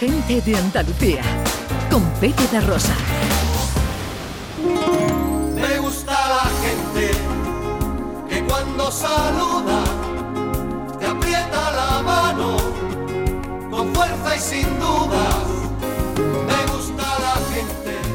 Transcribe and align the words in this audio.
Gente 0.00 0.40
de 0.40 0.56
Andalucía, 0.56 1.20
con 1.90 2.02
Pepe 2.12 2.46
de 2.50 2.62
Rosa. 2.62 2.94
Me 5.54 5.78
gusta 5.78 6.12
la 6.12 6.50
gente 6.62 7.10
que 8.30 8.42
cuando 8.44 8.90
saluda 8.90 9.84
te 10.98 11.04
aprieta 11.04 11.70
la 11.72 12.02
mano 12.02 12.56
con 13.70 13.94
fuerza 13.94 14.36
y 14.36 14.40
sin 14.40 14.80
dudas. 14.80 15.29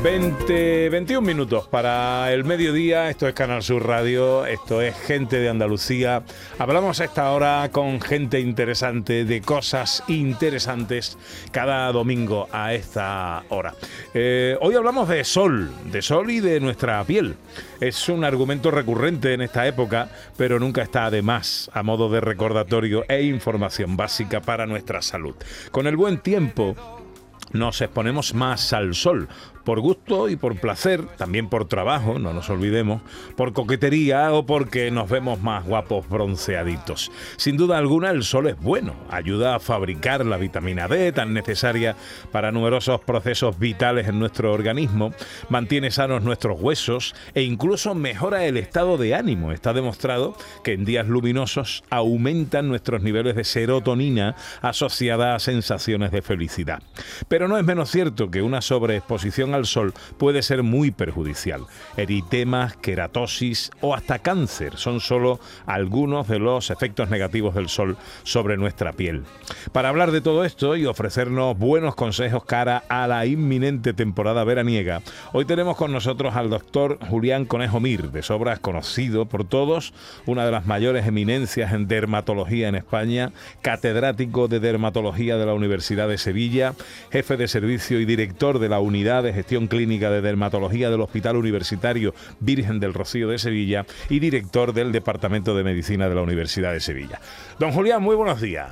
20, 0.05 0.89
21 0.89 1.25
minutos 1.25 1.67
para 1.67 2.31
el 2.31 2.43
mediodía. 2.43 3.09
Esto 3.09 3.27
es 3.27 3.33
Canal 3.33 3.63
Sur 3.63 3.87
Radio. 3.87 4.45
Esto 4.45 4.79
es 4.79 4.95
Gente 4.95 5.39
de 5.39 5.49
Andalucía. 5.49 6.21
Hablamos 6.59 7.01
a 7.01 7.05
esta 7.05 7.31
hora 7.31 7.67
con 7.71 7.99
gente 7.99 8.39
interesante 8.39 9.25
de 9.25 9.41
cosas 9.41 10.04
interesantes 10.07 11.18
cada 11.49 11.91
domingo 11.91 12.47
a 12.51 12.75
esta 12.75 13.46
hora. 13.49 13.73
Eh, 14.13 14.55
hoy 14.61 14.75
hablamos 14.75 15.10
de 15.10 15.23
sol, 15.23 15.71
de 15.91 16.04
sol 16.04 16.29
y 16.29 16.39
de 16.39 16.60
nuestra 16.60 17.04
piel. 17.04 17.35
Es 17.82 18.07
un 18.07 18.24
argumento 18.25 18.69
recurrente 18.69 19.33
en 19.33 19.41
esta 19.41 19.65
época, 19.65 20.10
pero 20.37 20.60
nunca 20.60 20.83
está 20.83 21.10
de 21.10 21.24
más 21.24 21.71
a 21.74 21.82
modo 21.82 22.11
de 22.11 22.21
recordatorio 22.21 23.05
e 23.10 23.24
información 23.24 23.97
básica 23.97 24.39
para 24.39 24.68
nuestra 24.68 25.01
salud. 25.01 25.33
Con 25.71 25.87
el 25.87 25.97
buen 25.97 26.19
tiempo 26.19 26.75
nos 27.55 27.82
exponemos 27.82 28.33
más 28.33 28.73
al 28.73 28.93
sol, 28.93 29.27
por 29.65 29.79
gusto 29.79 30.29
y 30.29 30.36
por 30.36 30.57
placer, 30.59 31.04
también 31.18 31.50
por 31.50 31.68
trabajo, 31.68 32.19
no 32.19 32.33
nos 32.33 32.50
olvidemos, 32.50 33.02
por 33.36 33.52
coquetería 33.52 34.31
o 34.31 34.45
porque 34.45 34.91
nos 34.91 35.09
vemos 35.09 35.41
más 35.41 35.66
guapos 35.66 36.08
bronceaditos. 36.08 37.11
Sin 37.36 37.58
duda 37.58 37.80
alguna 37.80 38.11
el 38.11 38.23
sol 38.23 38.47
es 38.47 38.59
bueno, 38.61 38.94
ayuda 39.09 39.55
a 39.55 39.59
fabricar 39.59 40.23
la 40.25 40.38
vitamina 40.38 40.88
D 40.88 41.11
tan 41.11 41.33
necesaria 41.33 41.95
para 42.31 42.52
numerosos 42.52 43.02
procesos 43.02 43.58
vitales 43.58 44.08
en 44.08 44.19
nuestro 44.19 44.53
organismo, 44.53 45.13
mantiene 45.49 45.89
sanos 45.89 46.21
nuestros 46.21 46.61
huesos 46.61 47.15
e 47.33 47.41
incluso 47.41 47.95
mejora 47.95 48.45
el 48.45 48.58
estado 48.58 48.97
de 48.97 49.15
ánimo. 49.15 49.52
Está 49.52 49.73
demostrado 49.73 50.37
que 50.63 50.73
en 50.73 50.85
días 50.85 51.08
luminosos 51.08 51.83
aumentan 51.89 52.67
nuestros 52.67 53.02
niveles 53.02 53.35
de 53.35 53.43
serotonina 53.43 54.35
asociada 54.61 55.33
a 55.33 55.39
sensaciones 55.39 56.11
de 56.11 56.21
felicidad. 56.21 56.83
Pero 57.27 57.44
no 57.47 57.57
es 57.57 57.65
menos 57.65 57.91
cierto 57.91 58.31
que 58.31 58.41
una 58.41 58.61
sobreexposición 58.61 59.53
al 59.53 59.65
sol 59.65 59.93
puede 60.17 60.41
ser 60.41 60.63
muy 60.63 60.91
perjudicial. 60.91 61.61
Eritemas, 61.97 62.75
queratosis 62.77 63.71
o 63.81 63.93
hasta 63.93 64.19
cáncer 64.19 64.77
son 64.77 64.99
solo 64.99 65.39
algunos 65.65 66.27
de 66.27 66.39
los 66.39 66.69
efectos 66.69 67.09
negativos 67.09 67.55
del 67.55 67.69
sol 67.69 67.97
sobre 68.23 68.57
nuestra 68.57 68.93
piel. 68.93 69.23
Para 69.71 69.89
hablar 69.89 70.11
de 70.11 70.21
todo 70.21 70.45
esto 70.45 70.75
y 70.75 70.85
ofrecernos 70.85 71.57
buenos 71.57 71.95
consejos 71.95 72.45
cara 72.45 72.83
a 72.89 73.07
la 73.07 73.25
inminente 73.25 73.93
temporada 73.93 74.43
veraniega, 74.43 75.02
hoy 75.33 75.45
tenemos 75.45 75.77
con 75.77 75.91
nosotros 75.91 76.35
al 76.35 76.49
doctor 76.49 76.99
Julián 77.09 77.45
Conejo 77.45 77.80
Mir, 77.80 78.11
de 78.11 78.23
sobras 78.23 78.59
conocido 78.59 79.25
por 79.25 79.47
todos, 79.47 79.93
una 80.25 80.45
de 80.45 80.52
las 80.52 80.65
mayores 80.65 81.05
eminencias 81.07 81.73
en 81.73 81.87
dermatología 81.87 82.67
en 82.67 82.75
España, 82.75 83.31
catedrático 83.61 84.47
de 84.47 84.59
dermatología 84.59 85.37
de 85.37 85.45
la 85.45 85.53
Universidad 85.53 86.07
de 86.07 86.17
Sevilla, 86.17 86.73
jefe 87.11 87.34
de 87.38 87.47
servicio 87.47 88.00
y 88.00 88.05
director 88.05 88.59
de 88.59 88.69
la 88.69 88.80
unidad 88.80 89.23
de 89.23 89.33
gestión 89.33 89.67
clínica 89.67 90.09
de 90.11 90.22
dermatología 90.22 90.89
del 90.89 91.02
Hospital 91.02 91.36
Universitario 91.38 92.14
Virgen 92.39 92.80
del 92.80 92.94
Rocío 92.94 93.27
de 93.30 93.38
Sevilla 93.39 93.86
y 94.09 94.19
director 94.19 94.73
del 94.73 94.92
Departamento 94.92 95.55
de 95.55 95.64
Medicina 95.64 96.08
de 96.09 96.16
la 96.16 96.22
Universidad 96.22 96.73
de 96.73 96.80
Sevilla. 96.80 97.19
Don 97.59 97.72
Julián, 97.72 98.02
muy 98.02 98.16
buenos 98.16 98.42
días. 98.42 98.69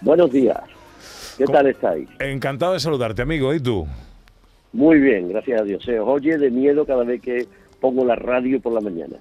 Buenos 0.00 0.30
días. 0.32 0.58
¿Qué 1.36 1.44
¿Cómo- 1.44 1.58
tal 1.58 1.66
estáis? 1.68 2.08
Encantado 2.18 2.72
de 2.74 2.80
saludarte, 2.80 3.22
amigo. 3.22 3.52
¿Y 3.54 3.60
tú? 3.60 3.86
Muy 4.72 4.98
bien, 5.00 5.28
gracias 5.30 5.60
a 5.60 5.64
Dios. 5.64 5.82
Se 5.84 5.98
os 5.98 6.08
oye 6.08 6.36
de 6.36 6.50
miedo 6.50 6.84
cada 6.84 7.04
vez 7.04 7.20
que 7.22 7.46
pongo 7.80 8.04
la 8.04 8.16
radio 8.16 8.60
por 8.60 8.72
la 8.72 8.80
mañana. 8.80 9.16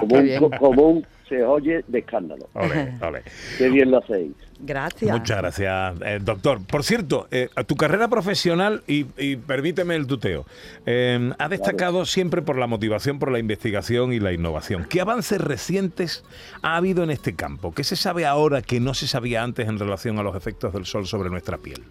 Como 0.00 0.16
un, 0.16 0.36
co- 0.38 0.50
como 0.58 0.82
un- 0.88 1.06
se 1.28 1.42
os 1.42 1.50
oye 1.50 1.84
de 1.88 1.98
escándalo. 1.98 2.48
ole. 2.54 3.22
Qué 3.58 3.68
bien 3.68 3.90
lo 3.90 3.98
hacéis. 3.98 4.32
Gracias. 4.66 5.10
Muchas 5.10 5.36
gracias, 5.38 6.00
eh, 6.06 6.18
doctor. 6.22 6.58
Por 6.66 6.84
cierto, 6.84 7.26
eh, 7.30 7.50
a 7.54 7.64
tu 7.64 7.76
carrera 7.76 8.08
profesional, 8.08 8.82
y, 8.86 9.04
y 9.18 9.36
permíteme 9.36 9.94
el 9.94 10.06
tuteo, 10.06 10.46
eh, 10.86 11.32
ha 11.38 11.48
destacado 11.50 12.06
siempre 12.06 12.40
por 12.40 12.56
la 12.56 12.66
motivación, 12.66 13.18
por 13.18 13.30
la 13.30 13.38
investigación 13.38 14.14
y 14.14 14.20
la 14.20 14.32
innovación. 14.32 14.86
¿Qué 14.88 15.02
avances 15.02 15.38
recientes 15.38 16.24
ha 16.62 16.76
habido 16.76 17.04
en 17.04 17.10
este 17.10 17.34
campo? 17.34 17.72
¿Qué 17.74 17.84
se 17.84 17.96
sabe 17.96 18.24
ahora 18.24 18.62
que 18.62 18.80
no 18.80 18.94
se 18.94 19.06
sabía 19.06 19.42
antes 19.42 19.68
en 19.68 19.78
relación 19.78 20.18
a 20.18 20.22
los 20.22 20.34
efectos 20.34 20.72
del 20.72 20.86
sol 20.86 21.06
sobre 21.06 21.28
nuestra 21.28 21.58
piel? 21.58 21.82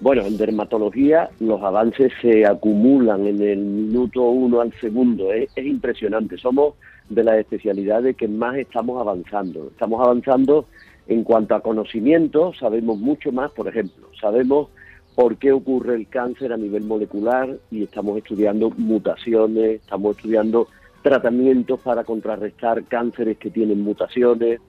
Bueno, 0.00 0.22
en 0.22 0.36
dermatología 0.36 1.30
los 1.40 1.62
avances 1.62 2.12
se 2.20 2.46
acumulan 2.46 3.26
en 3.26 3.42
el 3.42 3.58
minuto 3.58 4.22
uno 4.22 4.60
al 4.60 4.72
segundo. 4.80 5.32
Es, 5.32 5.50
es 5.56 5.66
impresionante. 5.66 6.38
Somos 6.38 6.74
de 7.08 7.24
las 7.24 7.38
especialidades 7.38 8.16
que 8.16 8.28
más 8.28 8.56
estamos 8.56 9.00
avanzando. 9.00 9.68
Estamos 9.68 10.00
avanzando 10.00 10.66
en 11.12 11.24
cuanto 11.24 11.54
a 11.54 11.60
conocimiento, 11.60 12.52
sabemos 12.54 12.98
mucho 12.98 13.32
más, 13.32 13.50
por 13.52 13.68
ejemplo, 13.68 14.08
sabemos 14.20 14.68
por 15.14 15.36
qué 15.36 15.52
ocurre 15.52 15.94
el 15.94 16.08
cáncer 16.08 16.52
a 16.52 16.56
nivel 16.56 16.84
molecular 16.84 17.56
y 17.70 17.82
estamos 17.82 18.16
estudiando 18.18 18.70
mutaciones, 18.70 19.82
estamos 19.82 20.16
estudiando 20.16 20.68
tratamientos 21.02 21.80
para 21.80 22.04
contrarrestar 22.04 22.84
cánceres 22.84 23.36
que 23.36 23.50
tienen 23.50 23.82
mutaciones 23.82 24.60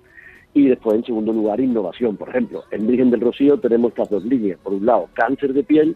y 0.54 0.68
después, 0.68 0.98
en 0.98 1.06
segundo 1.06 1.31
lugar, 1.31 1.59
innovación. 1.59 2.18
Por 2.18 2.30
ejemplo, 2.30 2.64
en 2.72 2.86
Virgen 2.88 3.10
del 3.10 3.22
Rocío 3.22 3.58
tenemos 3.60 3.92
estas 3.92 4.10
dos 4.10 4.25
líneas. 4.25 4.60
Por 4.62 4.74
un 4.74 4.86
lado, 4.86 5.10
cáncer 5.14 5.54
de 5.54 5.64
piel 5.64 5.96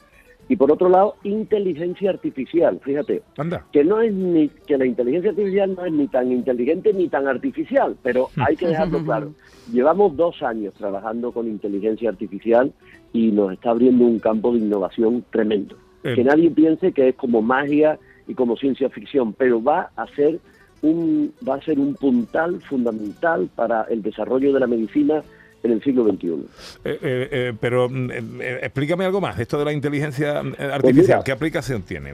y 0.49 0.55
por 0.55 0.71
otro 0.71 0.89
lado, 0.89 1.15
inteligencia 1.23 2.09
artificial. 2.09 2.79
Fíjate, 2.83 3.21
Anda. 3.37 3.65
que 3.71 3.83
no 3.83 4.01
es 4.01 4.13
ni 4.13 4.47
que 4.49 4.77
la 4.77 4.85
inteligencia 4.85 5.31
artificial 5.31 5.75
no 5.75 5.85
es 5.85 5.91
ni 5.91 6.07
tan 6.07 6.31
inteligente 6.31 6.93
ni 6.93 7.09
tan 7.09 7.27
artificial, 7.27 7.97
pero 8.01 8.29
hay 8.37 8.55
que 8.55 8.67
dejarlo 8.67 9.03
claro. 9.03 9.33
Llevamos 9.71 10.15
dos 10.15 10.41
años 10.43 10.73
trabajando 10.75 11.31
con 11.31 11.47
inteligencia 11.47 12.09
artificial 12.09 12.71
y 13.11 13.31
nos 13.31 13.53
está 13.53 13.71
abriendo 13.71 14.05
un 14.05 14.19
campo 14.19 14.53
de 14.53 14.59
innovación 14.59 15.25
tremendo. 15.31 15.75
Eh. 16.03 16.15
Que 16.15 16.23
nadie 16.23 16.49
piense 16.49 16.93
que 16.93 17.09
es 17.09 17.15
como 17.15 17.41
magia 17.41 17.99
y 18.27 18.33
como 18.33 18.55
ciencia 18.55 18.89
ficción, 18.89 19.33
pero 19.33 19.61
va 19.61 19.91
a 19.95 20.07
ser 20.15 20.39
un 20.81 21.33
va 21.47 21.55
a 21.55 21.61
ser 21.61 21.79
un 21.79 21.95
puntal 21.95 22.61
fundamental 22.61 23.49
para 23.55 23.83
el 23.83 24.01
desarrollo 24.01 24.53
de 24.53 24.59
la 24.59 24.67
medicina 24.67 25.23
en 25.63 25.71
el 25.71 25.83
siglo 25.83 26.05
XXI. 26.05 26.27
Eh, 26.27 26.37
eh, 26.85 26.99
eh, 27.01 27.53
pero 27.59 27.89
mm, 27.89 28.11
explícame 28.41 29.05
algo 29.05 29.21
más, 29.21 29.39
esto 29.39 29.57
de 29.57 29.65
la 29.65 29.73
inteligencia 29.73 30.39
artificial, 30.39 31.17
mira. 31.17 31.23
¿qué 31.23 31.31
aplicación 31.31 31.81
tiene 31.83 32.13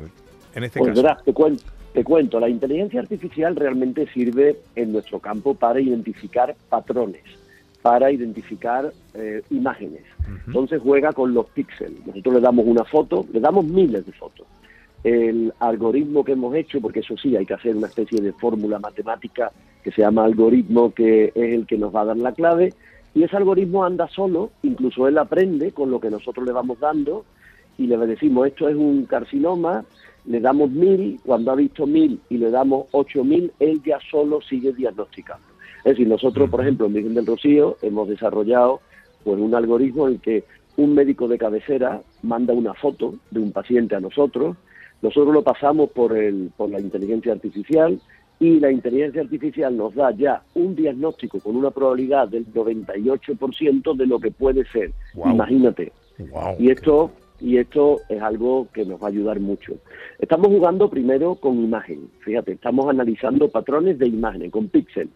en 0.56 0.64
este 0.64 0.80
Pues 0.80 0.92
caso? 0.92 1.02
verás, 1.02 1.24
te 1.24 1.34
cuento, 1.34 1.64
te 1.94 2.04
cuento, 2.04 2.40
la 2.40 2.50
inteligencia 2.50 3.00
artificial 3.00 3.56
realmente 3.56 4.08
sirve 4.14 4.58
en 4.76 4.92
nuestro 4.92 5.20
campo 5.20 5.54
para 5.54 5.80
identificar 5.80 6.56
patrones, 6.68 7.22
para 7.84 8.12
identificar 8.12 8.92
eh, 9.14 9.44
imágenes. 9.52 10.02
Entonces 10.48 10.82
juega 10.82 11.12
con 11.12 11.34
los 11.34 11.48
píxeles. 11.48 12.06
Nosotros 12.06 12.36
le 12.36 12.42
damos 12.42 12.66
una 12.66 12.84
foto, 12.86 13.26
le 13.32 13.40
damos 13.40 13.66
miles 13.66 14.06
de 14.06 14.12
fotos. 14.14 14.48
El 15.04 15.54
algoritmo 15.60 16.24
que 16.24 16.32
hemos 16.32 16.56
hecho, 16.56 16.80
porque 16.82 17.02
eso 17.02 17.16
sí, 17.18 17.36
hay 17.36 17.46
que 17.46 17.54
hacer 17.54 17.76
una 17.76 17.88
especie 17.88 18.22
de 18.22 18.32
fórmula 18.34 18.80
matemática 18.80 19.52
que 19.84 19.92
se 19.92 20.02
llama 20.02 20.24
algoritmo, 20.24 20.94
que 20.94 21.26
es 21.26 21.54
el 21.54 21.68
que 21.68 21.78
nos 21.78 21.94
va 21.94 22.02
a 22.02 22.06
dar 22.06 22.18
la 22.18 22.32
clave, 22.32 22.74
y 23.16 23.24
ese 23.24 23.38
algoritmo 23.38 23.84
anda 23.84 24.08
solo, 24.08 24.52
incluso 24.64 25.08
él 25.08 25.18
aprende 25.18 25.72
con 25.72 25.92
lo 25.92 26.00
que 26.00 26.10
nosotros 26.10 26.46
le 26.46 26.52
vamos 26.52 26.80
dando, 26.80 27.26
y 27.78 27.88
le 27.88 27.98
decimos 27.98 28.48
esto 28.48 28.70
es 28.70 28.76
un 28.76 29.06
carcinoma, 29.06 29.86
le 30.26 30.40
damos 30.40 30.72
mil, 30.72 31.20
cuando 31.26 31.52
ha 31.52 31.56
visto 31.56 31.86
mil 31.86 32.20
y 32.30 32.38
le 32.38 32.50
damos 32.50 32.88
ocho 32.92 33.24
mil, 33.24 33.52
él 33.60 33.82
ya 33.86 34.00
solo 34.10 34.42
sigue 34.42 34.74
diagnosticando. 34.74 35.46
Es 35.80 35.94
decir, 35.94 36.08
nosotros, 36.08 36.50
por 36.50 36.62
ejemplo, 36.62 36.86
en 36.86 36.94
Virgen 36.94 37.14
del 37.14 37.26
Rocío 37.26 37.78
hemos 37.82 38.08
desarrollado 38.08 38.80
pues 39.24 39.40
un 39.40 39.54
algoritmo 39.54 40.08
en 40.08 40.20
que 40.20 40.46
un 40.78 40.96
médico 40.96 41.28
de 41.28 41.38
cabecera 41.38 42.02
manda 42.24 42.54
una 42.54 42.74
foto 42.74 43.16
de 43.32 43.40
un 43.40 43.52
paciente 43.52 43.96
a 43.96 44.00
nosotros, 44.00 44.56
nosotros 45.02 45.34
lo 45.34 45.44
pasamos 45.44 45.90
por, 45.90 46.16
el, 46.18 46.52
por 46.56 46.70
la 46.70 46.80
inteligencia 46.80 47.34
artificial 47.34 48.00
y 48.44 48.60
la 48.60 48.70
inteligencia 48.70 49.22
artificial 49.22 49.78
nos 49.78 49.96
da 49.96 50.12
ya 50.12 50.44
un 50.56 50.76
diagnóstico 50.76 51.40
con 51.40 51.56
una 51.56 51.72
probabilidad 51.72 52.28
del 52.28 52.46
98% 52.54 53.96
de 53.96 54.06
lo 54.06 54.20
que 54.20 54.32
puede 54.32 54.66
ser. 54.66 54.92
Imagínate. 55.16 55.94
Y 56.60 56.70
esto, 56.70 57.12
y 57.40 57.58
esto 57.58 58.02
es 58.10 58.22
algo 58.22 58.68
que 58.74 58.84
nos 58.84 59.02
va 59.02 59.06
a 59.06 59.12
ayudar 59.12 59.40
mucho. 59.40 59.76
Estamos 60.20 60.48
jugando 60.48 60.90
primero 60.90 61.36
con 61.36 61.58
imagen, 61.64 62.10
fíjate, 62.20 62.52
estamos 62.52 62.90
analizando 62.90 63.48
patrones 63.48 63.98
de 63.98 64.08
imagen, 64.08 64.52
con 64.52 64.68
píxel. 64.68 65.10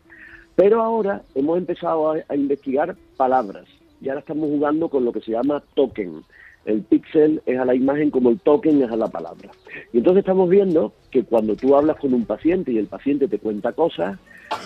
Pero 0.55 0.81
ahora 0.81 1.21
hemos 1.35 1.57
empezado 1.57 2.11
a, 2.11 2.19
a 2.29 2.35
investigar 2.35 2.95
palabras 3.17 3.65
y 3.99 4.07
ahora 4.07 4.21
estamos 4.21 4.49
jugando 4.49 4.87
con 4.87 5.03
lo 5.03 5.11
que 5.11 5.19
se 5.19 5.31
llama 5.31 5.61
token. 5.75 6.23
El 6.67 6.81
píxel 6.81 7.41
es 7.45 7.57
a 7.57 7.65
la 7.65 7.73
imagen 7.73 8.11
como 8.11 8.29
el 8.29 8.39
token 8.41 8.83
es 8.83 8.91
a 8.91 8.97
la 8.97 9.07
palabra. 9.07 9.49
Y 9.93 9.99
entonces 9.99 10.19
estamos 10.19 10.49
viendo 10.49 10.93
que 11.09 11.23
cuando 11.23 11.55
tú 11.55 11.75
hablas 11.75 11.95
con 11.97 12.13
un 12.13 12.25
paciente 12.25 12.73
y 12.73 12.77
el 12.77 12.87
paciente 12.87 13.27
te 13.29 13.39
cuenta 13.39 13.71
cosas, 13.71 14.19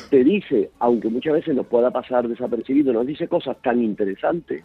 te 0.09 0.23
dice, 0.23 0.71
aunque 0.79 1.09
muchas 1.09 1.33
veces 1.33 1.55
nos 1.55 1.67
pueda 1.67 1.91
pasar 1.91 2.27
desapercibido, 2.27 2.91
nos 2.91 3.05
dice 3.05 3.27
cosas 3.27 3.55
tan 3.61 3.81
interesantes 3.83 4.63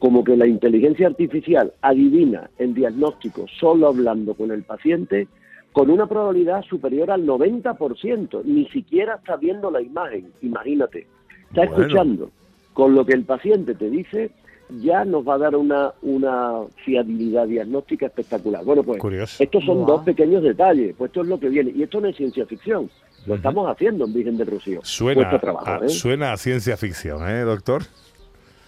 como 0.00 0.24
que 0.24 0.36
la 0.36 0.46
inteligencia 0.46 1.06
artificial 1.06 1.72
adivina 1.82 2.50
el 2.58 2.74
diagnóstico 2.74 3.46
solo 3.60 3.86
hablando 3.88 4.34
con 4.34 4.50
el 4.50 4.62
paciente 4.64 5.28
con 5.72 5.88
una 5.88 6.06
probabilidad 6.06 6.62
superior 6.64 7.10
al 7.10 7.24
90%, 7.26 8.42
ni 8.44 8.66
siquiera 8.66 9.14
está 9.14 9.36
viendo 9.36 9.70
la 9.70 9.80
imagen, 9.80 10.26
imagínate, 10.42 11.06
está 11.48 11.64
Bueno. 11.64 11.76
escuchando, 11.86 12.30
con 12.74 12.94
lo 12.94 13.06
que 13.06 13.14
el 13.14 13.24
paciente 13.24 13.74
te 13.74 13.88
dice 13.88 14.30
ya 14.68 15.04
nos 15.04 15.26
va 15.26 15.34
a 15.34 15.38
dar 15.38 15.56
una, 15.56 15.92
una 16.02 16.60
fiabilidad 16.84 17.46
diagnóstica 17.46 18.06
espectacular. 18.06 18.64
Bueno, 18.64 18.82
pues 18.82 18.98
Curioso. 18.98 19.42
estos 19.42 19.64
son 19.64 19.84
dos 19.86 20.02
pequeños 20.02 20.42
detalles, 20.42 20.94
pues 20.96 21.10
esto 21.10 21.22
es 21.22 21.28
lo 21.28 21.38
que 21.38 21.48
viene, 21.48 21.72
y 21.74 21.82
esto 21.82 22.00
no 22.00 22.08
es 22.08 22.16
ciencia 22.16 22.46
ficción, 22.46 22.90
lo 23.26 23.34
estamos 23.34 23.68
haciendo 23.68 24.04
en 24.04 24.14
Virgen 24.14 24.36
del 24.36 24.48
Rocío. 24.48 24.80
Suena, 24.82 25.38
trabajo, 25.38 25.66
a, 25.66 25.86
¿eh? 25.86 25.88
suena 25.88 26.32
a 26.32 26.36
ciencia 26.36 26.76
ficción, 26.76 27.28
¿eh, 27.28 27.40
doctor? 27.40 27.82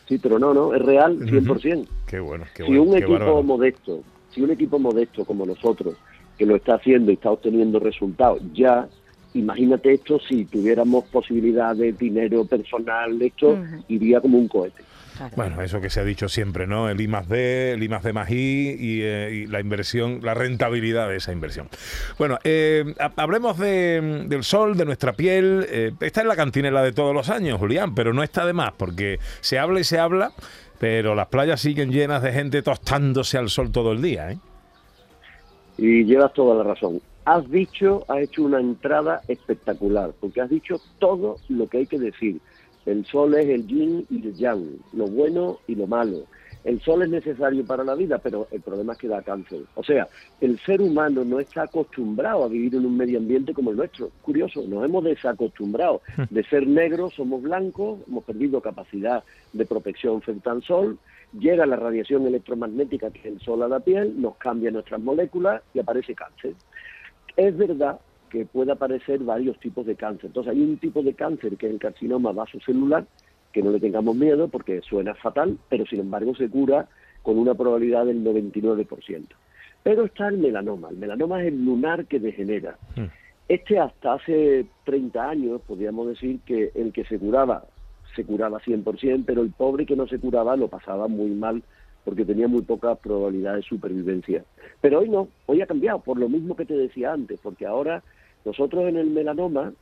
Sí, 0.08 0.18
pero 0.18 0.38
no, 0.38 0.52
no, 0.52 0.74
es 0.74 0.82
real 0.82 1.18
100%. 1.18 1.86
Qué 2.06 2.20
bueno, 2.20 2.44
qué 2.54 2.64
si 2.64 2.68
bueno. 2.68 2.82
un 2.82 2.90
qué 2.92 2.98
equipo 2.98 3.12
bárbaro. 3.18 3.42
modesto, 3.42 4.02
si 4.30 4.42
un 4.42 4.50
equipo 4.50 4.78
modesto 4.78 5.24
como 5.24 5.46
nosotros, 5.46 5.94
que 6.36 6.44
lo 6.44 6.56
está 6.56 6.74
haciendo 6.74 7.10
y 7.10 7.14
está 7.14 7.30
obteniendo 7.30 7.78
resultados, 7.78 8.42
ya 8.52 8.88
imagínate 9.34 9.92
esto 9.94 10.18
si 10.20 10.44
tuviéramos 10.46 11.04
posibilidad 11.04 11.74
de 11.76 11.92
dinero 11.92 12.44
personal, 12.44 13.20
esto 13.20 13.58
iría 13.88 14.20
como 14.20 14.38
un 14.38 14.48
cohete. 14.48 14.82
Claro. 15.16 15.32
Bueno, 15.36 15.62
eso 15.62 15.80
que 15.80 15.90
se 15.90 16.00
ha 16.00 16.04
dicho 16.04 16.28
siempre, 16.28 16.66
¿no? 16.66 16.88
El 16.88 17.00
I 17.00 17.06
más 17.06 17.28
D, 17.28 17.74
el 17.74 17.82
I 17.84 17.88
más 17.88 18.02
D 18.02 18.12
más 18.12 18.28
I 18.32 18.76
y, 18.80 19.00
eh, 19.02 19.30
y 19.32 19.46
la 19.46 19.60
inversión, 19.60 20.18
la 20.22 20.34
rentabilidad 20.34 21.08
de 21.08 21.16
esa 21.18 21.32
inversión. 21.32 21.68
Bueno, 22.18 22.36
eh, 22.42 22.84
ha- 22.98 23.12
hablemos 23.22 23.56
de- 23.58 24.24
del 24.26 24.42
sol, 24.42 24.76
de 24.76 24.84
nuestra 24.84 25.12
piel. 25.12 25.66
Eh, 25.68 25.92
esta 26.00 26.20
es 26.22 26.26
la 26.26 26.34
cantinela 26.34 26.82
de 26.82 26.90
todos 26.90 27.14
los 27.14 27.30
años, 27.30 27.60
Julián, 27.60 27.94
pero 27.94 28.12
no 28.12 28.24
está 28.24 28.44
de 28.44 28.54
más, 28.54 28.72
porque 28.76 29.20
se 29.40 29.56
habla 29.56 29.78
y 29.78 29.84
se 29.84 30.00
habla, 30.00 30.32
pero 30.80 31.14
las 31.14 31.28
playas 31.28 31.60
siguen 31.60 31.92
llenas 31.92 32.20
de 32.20 32.32
gente 32.32 32.62
tostándose 32.62 33.38
al 33.38 33.50
sol 33.50 33.70
todo 33.70 33.92
el 33.92 34.02
día, 34.02 34.32
¿eh? 34.32 34.38
Y 35.78 36.02
llevas 36.04 36.32
toda 36.34 36.56
la 36.56 36.64
razón. 36.74 37.00
Has 37.26 37.50
dicho, 37.50 38.04
has 38.08 38.18
hecho 38.18 38.42
una 38.42 38.60
entrada 38.60 39.22
espectacular, 39.28 40.12
porque 40.20 40.42
has 40.42 40.50
dicho 40.50 40.78
todo 40.98 41.36
lo 41.48 41.66
que 41.66 41.78
hay 41.78 41.86
que 41.86 41.98
decir. 41.98 42.38
El 42.84 43.06
sol 43.06 43.34
es 43.34 43.48
el 43.48 43.66
yin 43.66 44.06
y 44.10 44.26
el 44.26 44.34
yang, 44.34 44.62
lo 44.92 45.06
bueno 45.06 45.58
y 45.66 45.74
lo 45.74 45.86
malo. 45.86 46.26
El 46.64 46.80
sol 46.82 47.02
es 47.02 47.08
necesario 47.08 47.64
para 47.64 47.82
la 47.82 47.94
vida, 47.94 48.18
pero 48.18 48.46
el 48.50 48.60
problema 48.60 48.92
es 48.92 48.98
que 48.98 49.08
da 49.08 49.22
cáncer. 49.22 49.60
O 49.74 49.82
sea, 49.82 50.06
el 50.40 50.58
ser 50.60 50.82
humano 50.82 51.24
no 51.24 51.40
está 51.40 51.62
acostumbrado 51.62 52.44
a 52.44 52.48
vivir 52.48 52.74
en 52.74 52.84
un 52.84 52.96
medio 52.96 53.18
ambiente 53.18 53.54
como 53.54 53.70
el 53.70 53.76
nuestro. 53.76 54.10
Curioso, 54.20 54.62
nos 54.66 54.84
hemos 54.84 55.04
desacostumbrado. 55.04 56.02
De 56.28 56.42
ser 56.44 56.66
negros 56.66 57.14
somos 57.14 57.42
blancos, 57.42 58.00
hemos 58.06 58.24
perdido 58.24 58.60
capacidad 58.60 59.24
de 59.52 59.64
protección 59.66 60.20
frente 60.20 60.48
al 60.50 60.62
sol, 60.62 60.98
llega 61.38 61.66
la 61.66 61.76
radiación 61.76 62.26
electromagnética 62.26 63.10
que 63.10 63.18
es 63.20 63.26
el 63.26 63.40
sol 63.40 63.62
a 63.62 63.68
la 63.68 63.80
piel, 63.80 64.20
nos 64.20 64.36
cambia 64.36 64.70
nuestras 64.70 65.00
moléculas 65.00 65.62
y 65.74 65.80
aparece 65.80 66.14
cáncer. 66.14 66.54
Es 67.36 67.56
verdad 67.56 68.00
que 68.30 68.44
puede 68.46 68.72
aparecer 68.72 69.20
varios 69.20 69.58
tipos 69.58 69.86
de 69.86 69.96
cáncer. 69.96 70.26
Entonces 70.26 70.52
hay 70.52 70.60
un 70.60 70.78
tipo 70.78 71.02
de 71.02 71.14
cáncer 71.14 71.56
que 71.56 71.66
es 71.66 71.72
el 71.72 71.78
carcinoma 71.78 72.32
vasocelular, 72.32 73.06
que 73.52 73.62
no 73.62 73.70
le 73.70 73.80
tengamos 73.80 74.16
miedo 74.16 74.48
porque 74.48 74.80
suena 74.82 75.14
fatal, 75.14 75.58
pero 75.68 75.86
sin 75.86 76.00
embargo 76.00 76.34
se 76.34 76.48
cura 76.48 76.88
con 77.22 77.38
una 77.38 77.54
probabilidad 77.54 78.06
del 78.06 78.24
99%. 78.24 79.26
Pero 79.82 80.04
está 80.04 80.28
el 80.28 80.38
melanoma. 80.38 80.88
El 80.90 80.96
melanoma 80.96 81.42
es 81.42 81.48
el 81.48 81.64
lunar 81.64 82.06
que 82.06 82.18
degenera. 82.18 82.76
Mm. 82.96 83.04
Este 83.48 83.78
hasta 83.78 84.14
hace 84.14 84.66
30 84.84 85.28
años, 85.28 85.60
podríamos 85.66 86.08
decir 86.08 86.40
que 86.46 86.72
el 86.74 86.92
que 86.92 87.04
se 87.04 87.18
curaba, 87.18 87.64
se 88.16 88.24
curaba 88.24 88.60
100%, 88.60 89.24
pero 89.26 89.42
el 89.42 89.50
pobre 89.50 89.84
que 89.84 89.96
no 89.96 90.06
se 90.06 90.18
curaba 90.18 90.56
lo 90.56 90.68
pasaba 90.68 91.08
muy 91.08 91.30
mal 91.30 91.62
porque 92.04 92.24
tenía 92.24 92.48
muy 92.48 92.62
poca 92.62 92.94
probabilidad 92.94 93.54
de 93.54 93.62
supervivencia. 93.62 94.44
Pero 94.80 95.00
hoy 95.00 95.08
no, 95.08 95.28
hoy 95.46 95.62
ha 95.62 95.66
cambiado, 95.66 96.00
por 96.00 96.18
lo 96.18 96.28
mismo 96.28 96.54
que 96.56 96.66
te 96.66 96.74
decía 96.74 97.12
antes, 97.12 97.38
porque 97.42 97.66
ahora 97.66 98.02
nosotros 98.44 98.84
en 98.84 98.96
el 98.96 99.10
melanoma 99.10 99.72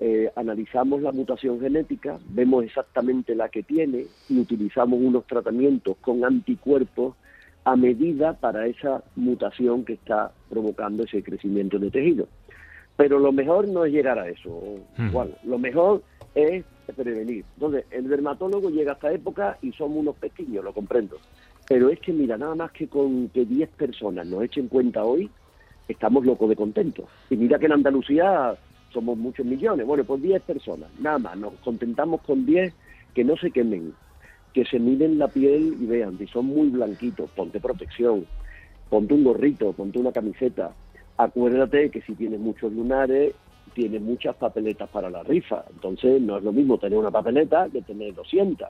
eh, 0.00 0.30
analizamos 0.34 1.02
la 1.02 1.12
mutación 1.12 1.60
genética, 1.60 2.18
vemos 2.30 2.64
exactamente 2.64 3.34
la 3.34 3.48
que 3.48 3.62
tiene 3.62 4.06
y 4.28 4.40
utilizamos 4.40 4.98
unos 5.00 5.26
tratamientos 5.26 5.96
con 6.00 6.24
anticuerpos 6.24 7.14
a 7.64 7.76
medida 7.76 8.32
para 8.32 8.66
esa 8.66 9.04
mutación 9.14 9.84
que 9.84 9.92
está 9.92 10.32
provocando 10.48 11.04
ese 11.04 11.22
crecimiento 11.22 11.78
de 11.78 11.90
tejido. 11.90 12.28
Pero 12.96 13.18
lo 13.18 13.32
mejor 13.32 13.68
no 13.68 13.84
es 13.84 13.92
llegar 13.92 14.18
a 14.18 14.28
eso, 14.28 14.50
Hmm. 14.96 15.14
Lo 15.44 15.58
mejor 15.58 16.02
es 16.34 16.64
prevenir. 16.92 17.44
Entonces, 17.54 17.84
el 17.90 18.08
dermatólogo 18.08 18.70
llega 18.70 18.92
a 18.92 18.94
esta 18.94 19.12
época 19.12 19.58
y 19.62 19.72
somos 19.72 19.98
unos 19.98 20.16
pequeños, 20.16 20.64
lo 20.64 20.72
comprendo. 20.72 21.16
Pero 21.70 21.88
es 21.88 22.00
que, 22.00 22.12
mira, 22.12 22.36
nada 22.36 22.56
más 22.56 22.72
que 22.72 22.88
con 22.88 23.28
que 23.28 23.44
10 23.44 23.68
personas 23.68 24.26
nos 24.26 24.42
echen 24.42 24.66
cuenta 24.66 25.04
hoy, 25.04 25.30
estamos 25.86 26.26
locos 26.26 26.48
de 26.48 26.56
contentos. 26.56 27.04
Y 27.30 27.36
mira 27.36 27.60
que 27.60 27.66
en 27.66 27.72
Andalucía 27.74 28.56
somos 28.92 29.16
muchos 29.16 29.46
millones. 29.46 29.86
Bueno, 29.86 30.02
pues 30.02 30.20
10 30.20 30.42
personas, 30.42 30.90
nada 30.98 31.20
más. 31.20 31.36
Nos 31.36 31.52
contentamos 31.62 32.22
con 32.22 32.44
10 32.44 32.74
que 33.14 33.22
no 33.22 33.36
se 33.36 33.52
quemen, 33.52 33.94
que 34.52 34.64
se 34.64 34.80
miren 34.80 35.16
la 35.16 35.28
piel 35.28 35.76
y 35.80 35.86
vean, 35.86 36.18
si 36.18 36.26
son 36.26 36.46
muy 36.46 36.70
blanquitos, 36.70 37.30
ponte 37.30 37.60
protección, 37.60 38.26
ponte 38.88 39.14
un 39.14 39.22
gorrito, 39.22 39.72
ponte 39.72 40.00
una 40.00 40.10
camiseta. 40.10 40.72
Acuérdate 41.18 41.90
que 41.90 42.00
si 42.02 42.16
tienes 42.16 42.40
muchos 42.40 42.72
lunares, 42.72 43.32
tienes 43.74 44.02
muchas 44.02 44.34
papeletas 44.34 44.88
para 44.88 45.08
la 45.08 45.22
rifa. 45.22 45.64
Entonces 45.72 46.20
no 46.20 46.36
es 46.36 46.42
lo 46.42 46.50
mismo 46.50 46.78
tener 46.78 46.98
una 46.98 47.12
papeleta 47.12 47.68
que 47.72 47.80
tener 47.82 48.12
200. 48.12 48.68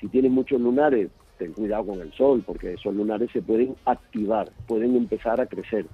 Si 0.00 0.08
tienes 0.08 0.32
muchos 0.32 0.60
lunares, 0.60 1.10
ten 1.40 1.54
cuidado 1.54 1.86
con 1.86 2.00
el 2.00 2.12
sol, 2.12 2.42
porque 2.46 2.74
esos 2.74 2.94
lunares 2.94 3.30
se 3.32 3.40
pueden 3.40 3.74
activar, 3.86 4.50
pueden 4.68 4.94
empezar 4.94 5.40
a 5.40 5.46
crecer. 5.46 5.86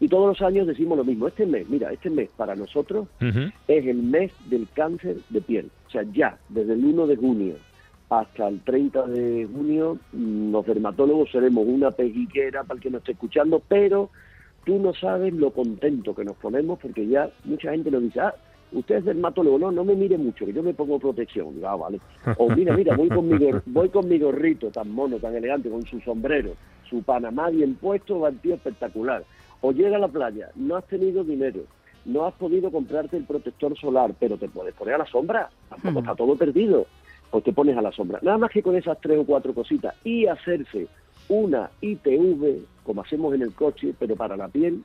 Y 0.00 0.08
todos 0.08 0.28
los 0.28 0.42
años 0.42 0.66
decimos 0.66 0.98
lo 0.98 1.04
mismo. 1.04 1.28
Este 1.28 1.46
mes, 1.46 1.68
mira, 1.68 1.92
este 1.92 2.10
mes 2.10 2.28
para 2.36 2.54
nosotros 2.56 3.06
es 3.20 3.86
el 3.86 4.02
mes 4.02 4.32
del 4.50 4.68
cáncer 4.74 5.16
de 5.30 5.40
piel. 5.40 5.70
O 5.86 5.90
sea, 5.90 6.02
ya, 6.12 6.36
desde 6.48 6.74
el 6.74 6.84
1 6.84 7.06
de 7.06 7.16
junio 7.16 7.54
hasta 8.10 8.48
el 8.48 8.60
30 8.60 9.06
de 9.06 9.46
junio, 9.52 9.98
los 10.12 10.66
dermatólogos 10.66 11.30
seremos 11.30 11.66
una 11.66 11.90
pejiguera 11.90 12.64
para 12.64 12.76
el 12.76 12.82
que 12.82 12.90
nos 12.90 13.00
esté 13.00 13.12
escuchando, 13.12 13.62
pero 13.68 14.10
tú 14.64 14.78
no 14.78 14.94
sabes 14.94 15.34
lo 15.34 15.50
contento 15.50 16.14
que 16.14 16.24
nos 16.24 16.36
ponemos 16.36 16.78
porque 16.78 17.06
ya 17.06 17.30
mucha 17.44 17.70
gente 17.70 17.90
nos 17.90 18.02
dice, 18.02 18.20
ah, 18.20 18.34
usted 18.72 18.96
es 18.96 19.04
dermatólogo, 19.04 19.58
no, 19.58 19.70
no 19.72 19.84
me 19.84 19.94
mire 19.94 20.18
mucho, 20.18 20.44
que 20.46 20.52
yo 20.52 20.62
me 20.62 20.74
pongo 20.74 20.98
protección. 20.98 21.54
Digo, 21.54 21.68
ah, 21.68 21.76
vale. 21.76 22.00
O 22.36 22.48
mira, 22.50 22.74
mira, 22.74 22.94
voy 22.94 23.08
con, 23.08 23.28
mi 23.28 23.36
gor- 23.36 23.62
voy 23.66 23.88
con 23.88 24.08
mi 24.08 24.18
gorrito 24.18 24.70
tan 24.70 24.90
mono, 24.90 25.18
tan 25.18 25.34
elegante, 25.34 25.70
con 25.70 25.84
su 25.86 26.00
sombrero, 26.00 26.54
su 26.88 27.02
panamá 27.02 27.50
bien 27.50 27.76
puesto, 27.76 28.20
va 28.20 28.28
el 28.28 28.40
tío 28.40 28.54
espectacular. 28.54 29.24
O 29.60 29.72
llega 29.72 29.96
a 29.96 30.00
la 30.00 30.08
playa, 30.08 30.48
no 30.54 30.76
has 30.76 30.86
tenido 30.86 31.24
dinero, 31.24 31.62
no 32.04 32.26
has 32.26 32.34
podido 32.34 32.70
comprarte 32.70 33.16
el 33.16 33.24
protector 33.24 33.76
solar, 33.76 34.14
pero 34.18 34.36
te 34.36 34.48
puedes 34.48 34.74
poner 34.74 34.94
a 34.94 34.98
la 34.98 35.06
sombra, 35.06 35.50
tampoco 35.68 35.98
Hmm. 36.00 36.04
está 36.04 36.14
todo 36.14 36.36
perdido, 36.36 36.86
pues 37.30 37.42
te 37.44 37.52
pones 37.52 37.76
a 37.76 37.82
la 37.82 37.92
sombra. 37.92 38.20
Nada 38.22 38.38
más 38.38 38.50
que 38.50 38.62
con 38.62 38.76
esas 38.76 38.98
tres 39.00 39.18
o 39.18 39.24
cuatro 39.26 39.52
cositas 39.52 39.94
y 40.04 40.26
hacerse 40.26 40.86
una 41.28 41.70
ITV, 41.80 42.64
como 42.84 43.02
hacemos 43.02 43.34
en 43.34 43.42
el 43.42 43.52
coche, 43.52 43.94
pero 43.98 44.16
para 44.16 44.36
la 44.36 44.48
piel, 44.48 44.82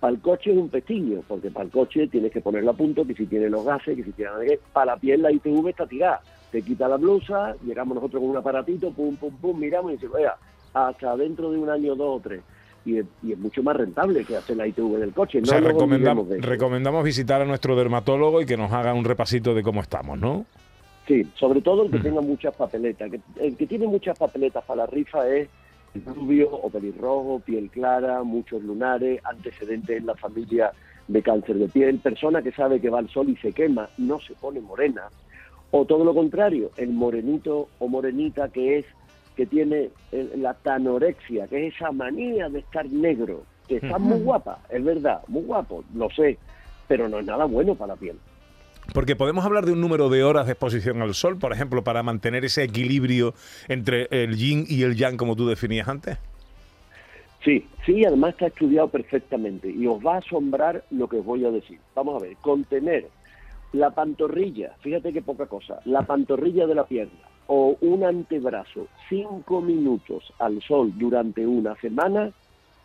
para 0.00 0.12
el 0.12 0.20
coche 0.20 0.52
es 0.52 0.58
un 0.58 0.68
pestiño, 0.68 1.22
porque 1.26 1.50
para 1.50 1.64
el 1.64 1.70
coche 1.70 2.06
tienes 2.08 2.32
que 2.32 2.40
ponerlo 2.40 2.70
a 2.70 2.74
punto, 2.74 3.06
que 3.06 3.14
si 3.14 3.26
tiene 3.26 3.48
los 3.48 3.64
gases, 3.64 3.96
que 3.96 4.04
si 4.04 4.12
tiene... 4.12 4.30
Para 4.72 4.92
la 4.92 4.96
piel 4.96 5.22
la 5.22 5.32
ITV 5.32 5.68
está 5.68 5.86
tirada, 5.86 6.20
te 6.50 6.62
quita 6.62 6.88
la 6.88 6.96
blusa, 6.96 7.56
llegamos 7.64 7.94
nosotros 7.94 8.20
con 8.20 8.30
un 8.30 8.36
aparatito, 8.36 8.90
pum, 8.90 9.16
pum, 9.16 9.34
pum, 9.36 9.58
miramos 9.58 9.92
y 9.92 9.94
dice, 9.94 10.08
vea, 10.08 10.36
hasta 10.74 11.16
dentro 11.16 11.50
de 11.50 11.58
un 11.58 11.70
año, 11.70 11.94
dos 11.94 12.18
o 12.18 12.20
tres. 12.20 12.42
Y 12.84 12.98
es, 12.98 13.06
y 13.22 13.32
es 13.32 13.38
mucho 13.38 13.62
más 13.64 13.76
rentable 13.76 14.24
que 14.24 14.36
hacer 14.36 14.56
la 14.56 14.66
ITV 14.66 14.98
del 14.98 15.12
coche. 15.12 15.38
O 15.38 15.40
No 15.40 15.46
sea, 15.48 15.60
nos 15.60 15.72
recomendamos, 15.72 16.28
recomendamos 16.38 17.02
visitar 17.02 17.42
a 17.42 17.44
nuestro 17.44 17.74
dermatólogo 17.74 18.40
y 18.42 18.46
que 18.46 18.56
nos 18.56 18.70
haga 18.72 18.94
un 18.94 19.04
repasito 19.04 19.54
de 19.54 19.62
cómo 19.62 19.80
estamos, 19.80 20.20
¿no? 20.20 20.46
Sí, 21.08 21.26
sobre 21.34 21.62
todo 21.62 21.84
el 21.84 21.90
que 21.90 21.96
Ujú. 21.96 22.06
tenga 22.08 22.20
muchas 22.20 22.54
papeletas. 22.54 23.10
El 23.40 23.56
que 23.56 23.66
tiene 23.66 23.86
muchas 23.86 24.16
papeletas 24.18 24.62
para 24.64 24.82
la 24.82 24.86
rifa 24.86 25.28
es 25.28 25.48
rubio 26.04 26.50
o 26.50 26.70
pelirrojo, 26.70 27.40
piel 27.40 27.70
clara, 27.70 28.22
muchos 28.22 28.62
lunares, 28.62 29.20
antecedentes 29.24 29.98
en 29.98 30.06
la 30.06 30.14
familia 30.14 30.72
de 31.08 31.22
cáncer 31.22 31.56
de 31.56 31.68
piel, 31.68 31.98
persona 31.98 32.42
que 32.42 32.52
sabe 32.52 32.80
que 32.80 32.90
va 32.90 32.98
al 32.98 33.08
sol 33.08 33.28
y 33.28 33.36
se 33.36 33.52
quema, 33.52 33.88
no 33.98 34.20
se 34.20 34.34
pone 34.34 34.60
morena. 34.60 35.02
O 35.70 35.84
todo 35.84 36.04
lo 36.04 36.14
contrario, 36.14 36.70
el 36.76 36.90
morenito 36.90 37.68
o 37.78 37.88
morenita 37.88 38.48
que 38.48 38.78
es 38.78 38.86
que 39.36 39.46
tiene 39.46 39.90
el- 40.12 40.42
la 40.42 40.54
tanorexia, 40.54 41.46
que 41.46 41.66
es 41.66 41.74
esa 41.74 41.92
manía 41.92 42.48
de 42.48 42.60
estar 42.60 42.86
negro, 42.86 43.42
que 43.68 43.76
está 43.76 43.98
muy 43.98 44.18
guapa, 44.20 44.60
es 44.70 44.82
verdad, 44.82 45.22
muy 45.28 45.42
guapo, 45.42 45.84
lo 45.94 46.08
sé, 46.10 46.38
pero 46.88 47.08
no 47.08 47.18
es 47.18 47.26
nada 47.26 47.44
bueno 47.44 47.74
para 47.74 47.94
la 47.94 48.00
piel. 48.00 48.18
Porque 48.92 49.16
podemos 49.16 49.44
hablar 49.44 49.66
de 49.66 49.72
un 49.72 49.80
número 49.80 50.08
de 50.08 50.24
horas 50.24 50.46
de 50.46 50.52
exposición 50.52 51.02
al 51.02 51.14
sol, 51.14 51.38
por 51.38 51.52
ejemplo, 51.52 51.84
para 51.84 52.02
mantener 52.02 52.44
ese 52.44 52.62
equilibrio 52.62 53.34
entre 53.68 54.08
el 54.10 54.36
yin 54.36 54.64
y 54.68 54.82
el 54.82 54.96
yang, 54.96 55.16
como 55.16 55.36
tú 55.36 55.46
definías 55.46 55.88
antes. 55.88 56.18
Sí, 57.44 57.64
sí, 57.84 58.04
además 58.04 58.30
está 58.30 58.46
estudiado 58.48 58.88
perfectamente 58.88 59.70
y 59.70 59.86
os 59.86 60.04
va 60.04 60.14
a 60.14 60.18
asombrar 60.18 60.84
lo 60.90 61.08
que 61.08 61.18
os 61.18 61.24
voy 61.24 61.44
a 61.44 61.50
decir. 61.50 61.78
Vamos 61.94 62.20
a 62.20 62.26
ver, 62.26 62.36
contener 62.40 63.06
La 63.72 63.90
pantorrilla, 63.90 64.72
fíjate 64.80 65.12
qué 65.12 65.22
poca 65.22 65.46
cosa, 65.46 65.80
la 65.84 66.02
pantorrilla 66.02 66.66
de 66.66 66.74
la 66.74 66.84
pierna 66.84 67.20
o 67.46 67.76
un 67.80 68.04
antebrazo, 68.04 68.88
cinco 69.08 69.60
minutos 69.60 70.32
al 70.38 70.60
sol 70.62 70.92
durante 70.96 71.46
una 71.46 71.76
semana, 71.76 72.32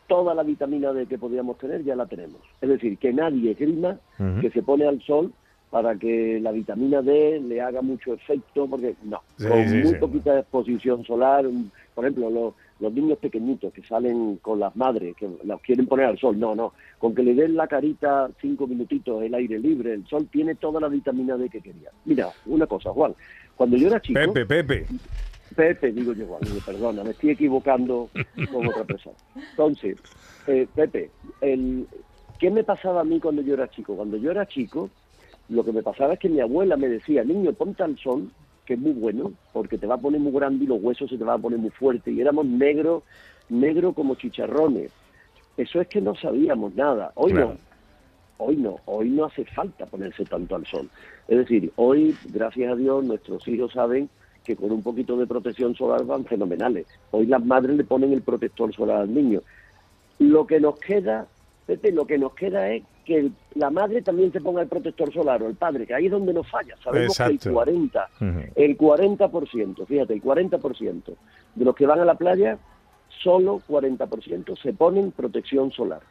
toda 0.08 0.36
la 0.36 0.44
vitamina 0.44 0.94
D 0.94 1.08
que 1.08 1.18
podíamos 1.18 1.58
tener 1.58 1.84
ya 1.84 1.96
la 1.96 2.06
tenemos. 2.06 2.42
Es 2.62 2.70
decir, 2.70 2.98
que 2.98 3.14
nadie 3.14 3.54
grima 3.56 3.98
que 4.40 4.52
se 4.52 4.62
pone 4.62 4.86
al 4.86 5.02
sol 5.02 5.34
para 5.72 5.96
que 5.96 6.40
la 6.42 6.52
vitamina 6.52 7.02
D 7.02 7.40
le 7.40 7.62
haga 7.62 7.82
mucho 7.82 8.14
efecto, 8.14 8.68
porque 8.68 8.94
no, 9.04 9.22
Sí, 9.38 9.48
con 9.48 9.64
sí, 9.70 9.76
muy 9.78 9.94
sí. 9.94 9.96
poquita 9.96 10.38
exposición 10.38 11.04
solar, 11.06 11.46
por 11.96 12.04
ejemplo, 12.06 12.30
los, 12.30 12.54
los 12.82 12.94
niños 12.94 13.18
pequeñitos 13.20 13.72
que 13.74 13.82
salen 13.84 14.36
con 14.42 14.60
las 14.60 14.76
madres, 14.76 15.16
que 15.16 15.30
los 15.44 15.62
quieren 15.62 15.88
poner 15.88 16.08
al 16.08 16.20
sol, 16.20 16.38
no, 16.38 16.54
no, 16.56 16.74
con 17.00 17.16
que 17.16 17.24
le 17.24 17.34
den 17.34 17.56
la 17.56 17.68
carita 17.68 18.30
cinco 18.42 18.68
minutitos, 18.68 19.24
el 19.24 19.34
aire 19.34 19.58
libre, 19.60 19.94
el 19.94 20.06
sol 20.08 20.28
tiene 20.30 20.56
toda 20.56 20.82
la 20.82 20.90
vitamina 20.90 21.38
D 21.38 21.50
que 21.50 21.62
quería. 21.62 21.90
Mira, 22.04 22.28
una 22.48 22.68
cosa, 22.68 22.92
Juan, 22.92 23.16
cuando 23.56 23.78
yo 23.78 23.88
era 23.88 24.02
chico... 24.02 24.20
Pepe, 24.20 24.46
Pepe. 24.46 24.88
Pepe, 25.56 25.92
digo 25.94 26.14
yo, 26.14 26.26
Juan, 26.28 26.42
digo, 26.42 26.60
perdona, 26.66 27.04
me 27.04 27.12
estoy 27.12 27.32
equivocando 27.32 28.10
con 28.52 28.68
otra 28.68 28.84
persona. 28.84 29.16
Entonces, 29.36 29.98
eh, 30.48 30.68
Pepe, 30.74 31.12
el, 31.42 31.88
¿qué 32.40 32.50
me 32.50 32.64
pasaba 32.64 33.02
a 33.02 33.06
mí 33.06 33.20
cuando 33.20 33.42
yo 33.42 33.54
era 33.54 33.70
chico? 33.70 33.96
Cuando 33.96 34.18
yo 34.18 34.32
era 34.32 34.46
chico, 34.46 34.90
lo 35.52 35.64
que 35.66 35.72
me 35.74 35.84
pasaba 35.84 36.14
es 36.14 36.20
que 36.20 36.30
mi 36.30 36.40
abuela 36.40 36.78
me 36.78 36.88
decía, 36.88 37.24
niño, 37.24 37.54
ponte 37.54 37.84
al 37.84 37.98
sol, 37.98 38.32
que 38.66 38.76
es 38.76 38.80
muy 38.80 38.94
bueno, 38.94 39.34
porque 39.52 39.78
te 39.78 39.86
va 39.86 39.96
a 39.96 40.00
poner 40.00 40.20
muy 40.22 40.32
grande 40.32 40.64
y 40.64 40.68
los 40.68 40.82
huesos 40.82 41.10
se 41.10 41.18
te 41.18 41.24
van 41.24 41.40
a 41.40 41.42
poner 41.42 41.60
muy 41.60 41.72
fuertes. 41.72 42.14
Y 42.14 42.22
éramos 42.22 42.46
negros, 42.46 43.04
negros 43.50 43.94
como 43.94 44.16
chicharrones. 44.16 44.92
Eso 45.58 45.82
es 45.82 45.88
que 45.88 46.00
no 46.00 46.16
sabíamos 46.16 46.74
nada. 46.76 47.12
Hoy 47.16 47.34
Claro. 47.34 47.50
no. 47.50 47.72
Hoy 48.44 48.56
no, 48.56 48.78
hoy 48.86 49.10
no 49.10 49.26
hace 49.26 49.46
falta 49.46 49.86
ponerse 49.86 50.26
tanto 50.26 50.56
al 50.56 50.66
sol. 50.66 50.90
Es 51.28 51.38
decir, 51.38 51.72
hoy, 51.76 52.16
gracias 52.30 52.72
a 52.72 52.76
Dios, 52.76 53.04
nuestros 53.04 53.48
hijos 53.48 53.72
saben 53.74 54.10
que 54.44 54.56
con 54.56 54.72
un 54.72 54.82
poquito 54.82 55.16
de 55.16 55.28
protección 55.28 55.76
solar 55.76 56.04
van 56.06 56.26
fenomenales. 56.26 56.88
Hoy 57.12 57.28
las 57.28 57.46
madres 57.46 57.78
le 57.78 57.84
ponen 57.84 58.14
el 58.14 58.24
protector 58.24 58.74
solar 58.74 59.02
al 59.02 59.14
niño. 59.14 59.42
Lo 60.18 60.48
que 60.48 60.60
nos 60.60 60.80
queda, 60.80 61.28
Pepe, 61.72 61.92
lo 61.94 62.06
que 62.06 62.18
nos 62.18 62.34
queda 62.34 62.70
es 62.70 62.84
que 63.06 63.18
el- 63.18 63.32
la 63.56 63.70
madre 63.70 64.02
también 64.02 64.30
se 64.34 64.42
ponga 64.42 64.62
el 64.62 64.68
protector 64.68 65.14
solar 65.14 65.42
o 65.42 65.48
el 65.48 65.56
padre, 65.56 65.88
que 65.88 65.94
ahí 65.94 66.08
es 66.08 66.12
donde 66.12 66.34
nos 66.34 66.50
falla. 66.50 66.76
Sabemos 66.84 67.18
que 67.18 67.24
el 67.24 67.40
40, 67.54 68.10
Ujú. 68.20 68.40
el 68.56 68.78
40%, 68.78 69.86
fíjate, 69.86 70.14
el 70.14 70.22
40% 70.22 71.16
de 71.56 71.66
los 71.66 71.74
que 71.74 71.86
van 71.86 72.02
a 72.02 72.06
la 72.06 72.16
playa, 72.16 72.58
solo 73.24 73.62
40% 73.68 74.56
se 74.62 74.74
ponen 74.74 75.12
protección 75.12 75.72
solar. 75.72 76.02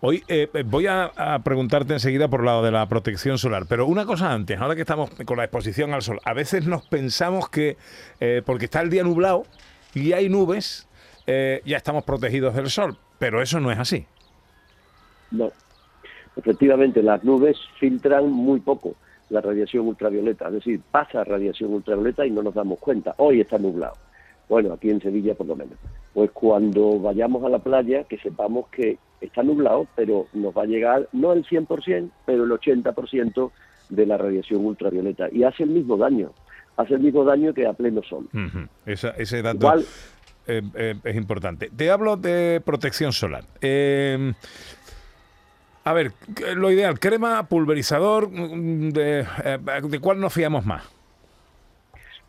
Hoy 0.00 0.22
eh, 0.28 0.48
eh, 0.54 0.62
voy 0.64 0.86
a, 0.86 1.04
a 1.16 1.38
preguntarte 1.42 1.92
enseguida 1.92 2.28
por 2.28 2.44
lado 2.44 2.62
de 2.62 2.70
la 2.70 2.88
protección 2.88 3.38
solar, 3.38 3.66
pero 3.68 3.86
una 3.86 4.04
cosa 4.06 4.32
antes, 4.32 4.60
ahora 4.60 4.74
que 4.76 4.82
estamos 4.82 5.10
con 5.24 5.36
la 5.36 5.44
exposición 5.44 5.92
al 5.94 6.02
sol, 6.02 6.20
a 6.24 6.32
veces 6.32 6.66
nos 6.66 6.86
pensamos 6.86 7.48
que 7.48 7.76
eh, 8.20 8.42
porque 8.46 8.66
está 8.66 8.80
el 8.80 8.90
día 8.90 9.02
nublado 9.02 9.42
y 9.94 10.12
hay 10.12 10.28
nubes, 10.28 10.88
eh, 11.26 11.60
ya 11.64 11.76
estamos 11.76 12.04
protegidos 12.04 12.54
del 12.54 12.70
sol, 12.70 12.96
pero 13.22 13.40
eso 13.40 13.60
no 13.60 13.70
es 13.70 13.78
así. 13.78 14.04
No. 15.30 15.52
Efectivamente, 16.34 17.04
las 17.04 17.22
nubes 17.22 17.56
filtran 17.78 18.28
muy 18.32 18.58
poco 18.58 18.96
la 19.30 19.40
radiación 19.40 19.86
ultravioleta, 19.86 20.48
es 20.48 20.54
decir, 20.54 20.80
pasa 20.90 21.22
radiación 21.22 21.72
ultravioleta 21.72 22.26
y 22.26 22.32
no 22.32 22.42
nos 22.42 22.52
damos 22.52 22.80
cuenta. 22.80 23.14
Hoy 23.18 23.40
está 23.40 23.58
nublado. 23.58 23.94
Bueno, 24.48 24.72
aquí 24.72 24.90
en 24.90 25.00
Sevilla 25.00 25.36
por 25.36 25.46
lo 25.46 25.54
menos. 25.54 25.74
Pues 26.12 26.32
cuando 26.32 26.98
vayamos 26.98 27.44
a 27.44 27.48
la 27.48 27.60
playa, 27.60 28.02
que 28.04 28.18
sepamos 28.18 28.66
que 28.70 28.98
está 29.20 29.44
nublado, 29.44 29.86
pero 29.94 30.26
nos 30.32 30.52
va 30.52 30.62
a 30.64 30.66
llegar 30.66 31.08
no 31.12 31.32
el 31.32 31.44
100%, 31.46 32.10
pero 32.26 32.42
el 32.42 32.50
80% 32.50 33.52
de 33.88 34.04
la 34.06 34.18
radiación 34.18 34.66
ultravioleta. 34.66 35.28
Y 35.30 35.44
hace 35.44 35.62
el 35.62 35.70
mismo 35.70 35.96
daño. 35.96 36.32
Hace 36.76 36.94
el 36.94 37.00
mismo 37.00 37.22
daño 37.24 37.54
que 37.54 37.68
a 37.68 37.72
pleno 37.72 38.02
sol. 38.02 38.26
Esa- 38.84 39.10
ese 39.10 39.42
dato 39.42 39.58
Igual, 39.58 39.84
eh, 40.46 40.62
eh, 40.74 40.94
es 41.04 41.16
importante. 41.16 41.70
Te 41.74 41.90
hablo 41.90 42.16
de 42.16 42.60
protección 42.64 43.12
solar. 43.12 43.44
Eh, 43.60 44.32
a 45.84 45.92
ver, 45.92 46.12
lo 46.54 46.70
ideal, 46.70 46.98
crema, 46.98 47.48
pulverizador, 47.48 48.30
mm, 48.30 48.90
de, 48.90 49.26
eh, 49.44 49.58
¿de 49.82 50.00
cuál 50.00 50.20
nos 50.20 50.32
fiamos 50.32 50.64
más? 50.64 50.84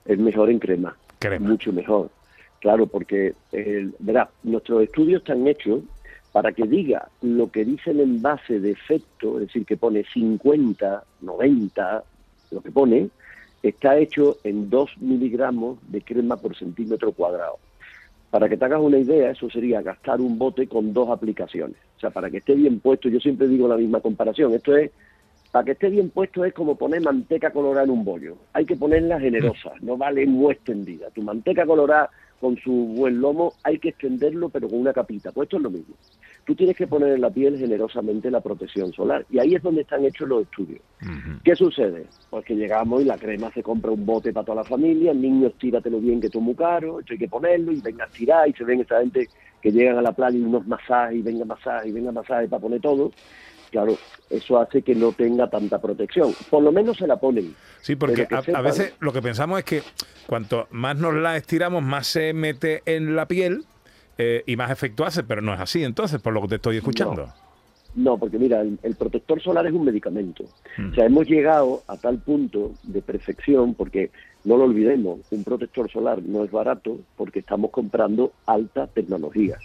es 0.06 0.20
mejor 0.20 0.50
en 0.50 0.60
crema. 0.60 0.98
Crema. 1.20 1.48
Mucho 1.48 1.72
mejor. 1.72 2.10
Claro, 2.60 2.88
porque, 2.88 3.34
verá, 4.00 4.30
nuestros 4.44 4.84
estudios 4.84 5.22
están 5.22 5.48
hechos 5.48 5.82
para 6.34 6.52
que 6.52 6.64
diga 6.64 7.08
lo 7.22 7.50
que 7.50 7.64
dice 7.64 7.92
el 7.92 8.02
envase 8.02 8.60
de 8.60 8.72
efecto, 8.72 9.40
es 9.40 9.48
decir, 9.48 9.66
que 9.66 9.78
pone 9.78 10.04
50, 10.04 11.04
90, 11.22 12.04
lo 12.52 12.62
que 12.62 12.72
pone, 12.72 13.10
está 13.62 13.98
hecho 13.98 14.38
en 14.44 14.70
2 14.70 14.98
miligramos 15.00 15.80
de 15.88 16.02
crema 16.02 16.36
por 16.36 16.56
centímetro 16.56 17.14
cuadrado. 17.14 17.60
Para 18.34 18.50
que 18.50 18.58
te 18.58 18.66
hagas 18.66 18.82
una 18.82 18.98
idea, 18.98 19.30
eso 19.30 19.48
sería 19.48 19.84
gastar 19.84 20.20
un 20.20 20.40
bote 20.40 20.66
con 20.66 20.92
dos 20.92 21.08
aplicaciones. 21.12 21.78
O 21.98 22.00
sea, 22.00 22.10
para 22.10 22.32
que 22.32 22.38
esté 22.38 22.56
bien 22.56 22.80
puesto, 22.80 23.08
yo 23.08 23.20
siempre 23.20 23.48
digo 23.48 23.68
la 23.68 23.78
misma 23.78 24.00
comparación. 24.00 24.56
Esto 24.56 24.76
es, 24.76 24.90
para 25.52 25.66
que 25.66 25.74
esté 25.74 25.92
bien 25.92 26.10
puesto 26.10 26.44
es 26.44 26.52
como 26.52 26.76
poner 26.76 27.04
manteca 27.04 27.52
colorada 27.52 27.84
en 27.84 27.92
un 27.92 28.04
bollo. 28.04 28.38
Hay 28.54 28.66
que 28.66 28.76
ponerla 28.76 29.20
generosa, 29.20 29.74
no 29.82 29.98
vale 29.98 30.26
muy 30.26 30.54
extendida. 30.54 31.12
Tu 31.12 31.22
manteca 31.22 31.64
colorada 31.64 32.10
con 32.44 32.58
su 32.58 32.74
buen 32.74 33.22
lomo 33.22 33.54
hay 33.64 33.80
que 33.80 33.88
extenderlo, 33.88 34.50
pero 34.50 34.68
con 34.68 34.78
una 34.78 34.92
capita. 34.92 35.32
Pues 35.32 35.46
esto 35.46 35.56
es 35.56 35.64
lo 35.64 35.70
mismo. 35.70 35.96
Tú 36.44 36.54
tienes 36.54 36.76
que 36.76 36.88
poner 36.88 37.14
en 37.14 37.22
la 37.22 37.30
piel 37.30 37.58
generosamente 37.58 38.30
la 38.30 38.42
protección 38.42 38.92
solar. 38.92 39.26
Y 39.30 39.40
ahí 39.40 39.56
es 39.56 39.64
donde 39.64 39.84
están 39.84 40.04
hechos 40.04 40.28
los 40.28 40.42
estudios. 40.44 40.82
¿Qué 41.42 41.56
sucede? 41.56 42.06
Pues 42.30 42.44
que 42.44 42.54
llegamos 42.54 43.02
y 43.02 43.06
la 43.06 43.18
crema 43.18 43.50
se 43.54 43.64
compra 43.64 43.92
un 43.92 44.06
bote 44.06 44.34
para 44.34 44.46
toda 44.46 44.58
la 44.58 44.64
familia, 44.66 45.12
el 45.12 45.22
niño 45.22 45.48
estíratelo 45.48 46.02
bien 46.02 46.20
que 46.20 46.28
esto 46.28 46.40
es 46.40 46.44
muy 46.44 46.56
caro, 46.56 47.00
esto 47.00 47.14
hay 47.14 47.20
que 47.20 47.30
ponerlo 47.30 47.72
y 47.72 47.80
venga 47.80 48.04
a 48.04 48.08
estirar 48.08 48.50
y 48.50 48.52
se 48.52 48.66
ven 48.66 48.82
esa 48.82 49.00
gente 49.00 49.30
que 49.62 49.72
llegan 49.72 49.98
a 49.98 50.02
la 50.02 50.12
playa 50.12 50.38
y 50.38 50.42
unos 50.42 50.68
masajes 50.68 51.20
y 51.20 51.22
venga 51.22 51.46
masaje 51.46 51.88
y 51.88 51.92
venga 51.94 52.12
masaje 52.12 52.50
para 52.50 52.62
poner 52.62 52.82
todo. 52.82 53.14
Claro, 53.74 53.98
eso 54.30 54.60
hace 54.60 54.84
que 54.84 54.94
no 54.94 55.14
tenga 55.14 55.50
tanta 55.50 55.82
protección. 55.82 56.32
Por 56.52 56.62
lo 56.62 56.72
menos 56.72 56.96
se 56.96 57.08
la 57.08 57.18
ponen. 57.18 57.56
Sí, 57.82 57.96
porque 57.96 58.28
a, 58.30 58.62
veces 58.62 58.94
lo 59.00 59.12
que 59.12 59.20
pensamos 59.20 59.58
es 59.58 59.66
que 59.66 59.82
cuanto 60.28 60.68
más 60.70 60.96
nos 60.96 61.16
la 61.16 61.36
estiramos, 61.38 61.82
más 61.82 62.06
se 62.06 62.34
mete 62.34 62.84
en 62.86 63.16
la 63.16 63.28
piel 63.28 63.66
eh, 64.20 64.44
y 64.46 64.56
más 64.58 64.70
efecto 64.70 65.06
hace, 65.06 65.24
pero 65.24 65.42
no 65.42 65.56
es 65.56 65.60
así 65.60 65.84
entonces, 65.84 66.22
por 66.22 66.34
lo 66.34 66.44
que 66.44 66.50
te 66.50 66.56
estoy 66.58 66.78
escuchando. 66.78 67.34
No, 67.96 68.20
porque 68.20 68.38
mira, 68.38 68.62
el, 68.62 68.78
el 68.84 68.94
protector 68.94 69.42
solar 69.42 69.66
es 69.66 69.74
un 69.74 69.86
medicamento. 69.86 70.44
O 70.92 70.94
sea, 70.94 71.06
hemos 71.06 71.28
llegado 71.28 71.82
a 71.88 71.98
tal 71.98 72.20
punto 72.20 72.74
de 72.84 73.02
perfección, 73.02 73.74
porque 73.74 74.12
no 74.44 74.56
lo 74.56 74.66
olvidemos, 74.66 75.22
un 75.32 75.44
protector 75.44 75.90
solar 75.92 76.22
no 76.22 76.44
es 76.44 76.52
barato 76.52 77.00
porque 77.18 77.40
estamos 77.40 77.72
comprando 77.72 78.34
alta 78.46 78.86
tecnología. 78.86 79.58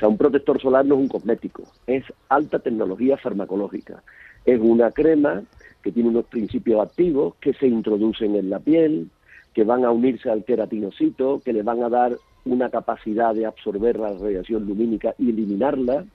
Sea, 0.00 0.08
un 0.08 0.16
protector 0.16 0.58
solar 0.58 0.86
no 0.86 0.94
es 0.94 1.00
un 1.02 1.08
cosmético, 1.08 1.64
es 1.86 2.04
alta 2.30 2.58
tecnología 2.58 3.18
farmacológica. 3.18 4.02
Es 4.46 4.58
una 4.58 4.90
crema 4.92 5.42
que 5.82 5.92
tiene 5.92 6.08
unos 6.08 6.24
principios 6.24 6.80
activos 6.80 7.34
que 7.38 7.52
se 7.52 7.66
introducen 7.66 8.34
en 8.34 8.48
la 8.48 8.60
piel, 8.60 9.10
que 9.52 9.62
van 9.62 9.84
a 9.84 9.90
unirse 9.90 10.30
al 10.30 10.44
queratinocito, 10.44 11.42
que 11.44 11.52
le 11.52 11.62
van 11.62 11.82
a 11.82 11.90
dar 11.90 12.16
una 12.46 12.70
capacidad 12.70 13.34
de 13.34 13.44
absorber 13.44 13.98
la 13.98 14.14
radiación 14.14 14.66
lumínica 14.66 15.14
y 15.18 15.28
eliminarla, 15.28 16.06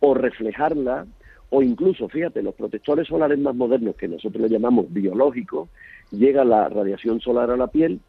o 0.00 0.14
reflejarla, 0.14 1.06
o 1.50 1.62
incluso, 1.62 2.08
fíjate, 2.08 2.42
los 2.42 2.54
protectores 2.54 3.06
solares 3.08 3.38
más 3.38 3.54
modernos, 3.54 3.94
que 3.96 4.08
nosotros 4.08 4.40
le 4.40 4.48
llamamos 4.48 4.90
biológicos, 4.90 5.68
llega 6.10 6.44
la 6.44 6.70
radiación 6.70 7.20
solar 7.20 7.50
a 7.50 7.58
la 7.58 7.66
piel, 7.66 8.00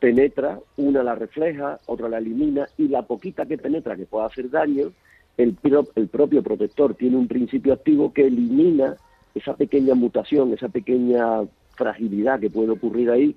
penetra, 0.00 0.58
una 0.76 1.02
la 1.02 1.14
refleja, 1.14 1.78
otra 1.86 2.08
la 2.08 2.18
elimina, 2.18 2.68
y 2.76 2.88
la 2.88 3.02
poquita 3.02 3.46
que 3.46 3.58
penetra 3.58 3.96
que 3.96 4.06
pueda 4.06 4.26
hacer 4.26 4.50
daño, 4.50 4.92
el, 5.36 5.54
pro- 5.54 5.88
el 5.94 6.08
propio 6.08 6.42
protector 6.42 6.94
tiene 6.94 7.16
un 7.16 7.28
principio 7.28 7.72
activo 7.72 8.12
que 8.12 8.26
elimina 8.26 8.96
esa 9.34 9.54
pequeña 9.54 9.94
mutación, 9.94 10.52
esa 10.52 10.68
pequeña 10.68 11.42
fragilidad 11.74 12.40
que 12.40 12.50
puede 12.50 12.70
ocurrir 12.70 13.10
ahí, 13.10 13.36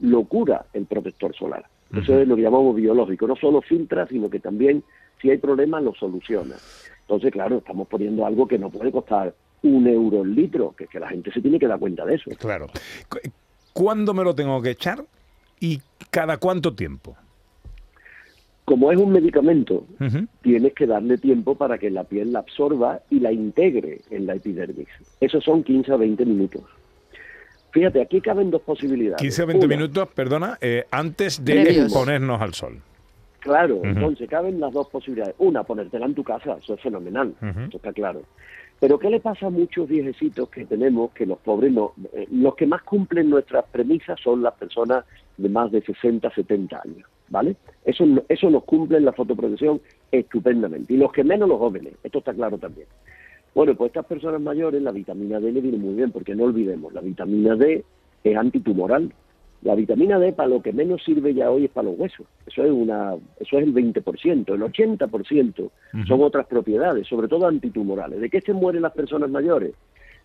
lo 0.00 0.24
cura 0.24 0.64
el 0.72 0.86
protector 0.86 1.34
solar. 1.34 1.64
Eso 1.92 2.20
es 2.20 2.28
lo 2.28 2.36
que 2.36 2.42
llamamos 2.42 2.76
biológico. 2.76 3.26
No 3.26 3.34
solo 3.34 3.60
filtra, 3.62 4.06
sino 4.06 4.30
que 4.30 4.38
también, 4.38 4.84
si 5.20 5.28
hay 5.28 5.38
problemas, 5.38 5.82
lo 5.82 5.92
soluciona. 5.92 6.54
Entonces, 7.00 7.32
claro, 7.32 7.58
estamos 7.58 7.88
poniendo 7.88 8.24
algo 8.24 8.46
que 8.46 8.58
no 8.60 8.70
puede 8.70 8.92
costar 8.92 9.34
un 9.64 9.88
euro 9.88 10.22
el 10.22 10.32
litro, 10.36 10.72
que, 10.78 10.86
que 10.86 11.00
la 11.00 11.08
gente 11.08 11.32
se 11.32 11.40
tiene 11.40 11.58
que 11.58 11.66
dar 11.66 11.80
cuenta 11.80 12.04
de 12.06 12.14
eso. 12.14 12.30
Claro. 12.38 12.68
Cu- 13.08 13.18
¿Cuándo 13.72 14.14
me 14.14 14.22
lo 14.22 14.34
tengo 14.36 14.62
que 14.62 14.70
echar 14.70 15.04
y 15.60 15.80
cada 16.10 16.38
cuánto 16.38 16.74
tiempo? 16.74 17.16
Como 18.64 18.92
es 18.92 18.98
un 18.98 19.12
medicamento, 19.12 19.84
tienes 20.42 20.74
que 20.74 20.86
darle 20.86 21.18
tiempo 21.18 21.56
para 21.56 21.76
que 21.78 21.90
la 21.90 22.04
piel 22.04 22.32
la 22.32 22.40
absorba 22.40 23.00
y 23.10 23.18
la 23.18 23.32
integre 23.32 24.00
en 24.10 24.26
la 24.26 24.36
epidermis. 24.36 24.88
Esos 25.20 25.42
son 25.42 25.64
15 25.64 25.92
a 25.92 25.96
20 25.96 26.24
minutos. 26.24 26.62
Fíjate, 27.72 28.00
aquí 28.00 28.20
caben 28.20 28.50
dos 28.50 28.62
posibilidades. 28.62 29.20
15 29.20 29.42
o 29.42 29.46
20 29.46 29.66
Una, 29.66 29.76
minutos, 29.76 30.08
perdona, 30.14 30.58
eh, 30.60 30.86
antes 30.90 31.44
de 31.44 31.88
ponernos 31.92 32.40
al 32.40 32.54
sol. 32.54 32.80
Claro, 33.40 33.80
entonces 33.82 34.28
caben 34.28 34.60
las 34.60 34.72
dos 34.72 34.88
posibilidades. 34.88 35.34
Una, 35.38 35.62
ponértela 35.62 36.06
en 36.06 36.14
tu 36.14 36.22
casa, 36.22 36.58
eso 36.62 36.74
es 36.74 36.80
fenomenal, 36.80 37.34
eso 37.40 37.76
está 37.76 37.92
claro. 37.92 38.22
Pero 38.80 38.98
¿qué 38.98 39.10
le 39.10 39.20
pasa 39.20 39.46
a 39.46 39.50
muchos 39.50 39.88
viejecitos 39.88 40.48
que 40.48 40.64
tenemos 40.64 41.10
que 41.12 41.26
los 41.26 41.38
pobres 41.38 41.72
no, 41.72 41.92
eh, 42.14 42.26
los 42.30 42.54
que 42.54 42.66
más 42.66 42.82
cumplen 42.82 43.28
nuestras 43.28 43.64
premisas 43.66 44.18
son 44.20 44.42
las 44.42 44.54
personas 44.54 45.04
de 45.40 45.48
más 45.48 45.70
de 45.72 45.82
60, 45.82 46.30
70 46.34 46.80
años, 46.84 47.08
¿vale? 47.28 47.56
Eso, 47.84 48.04
eso 48.28 48.50
nos 48.50 48.64
cumple 48.64 48.98
en 48.98 49.04
la 49.04 49.12
fotoprotección 49.12 49.80
estupendamente. 50.10 50.94
Y 50.94 50.96
los 50.96 51.12
que 51.12 51.24
menos 51.24 51.48
los 51.48 51.58
jóvenes, 51.58 51.94
esto 52.02 52.18
está 52.18 52.32
claro 52.34 52.58
también. 52.58 52.86
Bueno, 53.54 53.74
pues 53.74 53.88
estas 53.88 54.06
personas 54.06 54.40
mayores 54.40 54.80
la 54.82 54.92
vitamina 54.92 55.40
D 55.40 55.50
le 55.52 55.60
viene 55.60 55.78
muy 55.78 55.94
bien, 55.94 56.12
porque 56.12 56.34
no 56.34 56.44
olvidemos, 56.44 56.92
la 56.92 57.00
vitamina 57.00 57.56
D 57.56 57.84
es 58.22 58.36
antitumoral. 58.36 59.12
La 59.62 59.74
vitamina 59.74 60.18
D 60.18 60.32
para 60.32 60.48
lo 60.48 60.62
que 60.62 60.72
menos 60.72 61.04
sirve 61.04 61.34
ya 61.34 61.50
hoy 61.50 61.66
es 61.66 61.70
para 61.70 61.90
los 61.90 61.98
huesos. 61.98 62.26
Eso 62.46 62.64
es 62.64 62.70
una, 62.70 63.14
eso 63.38 63.58
es 63.58 63.64
el 63.64 63.74
20%, 63.74 64.54
el 64.54 64.62
80% 64.62 65.70
son 66.06 66.22
otras 66.22 66.46
propiedades, 66.46 67.06
sobre 67.06 67.28
todo 67.28 67.46
antitumorales. 67.46 68.20
¿De 68.20 68.30
qué 68.30 68.40
se 68.40 68.54
mueren 68.54 68.82
las 68.82 68.92
personas 68.92 69.28
mayores? 69.28 69.74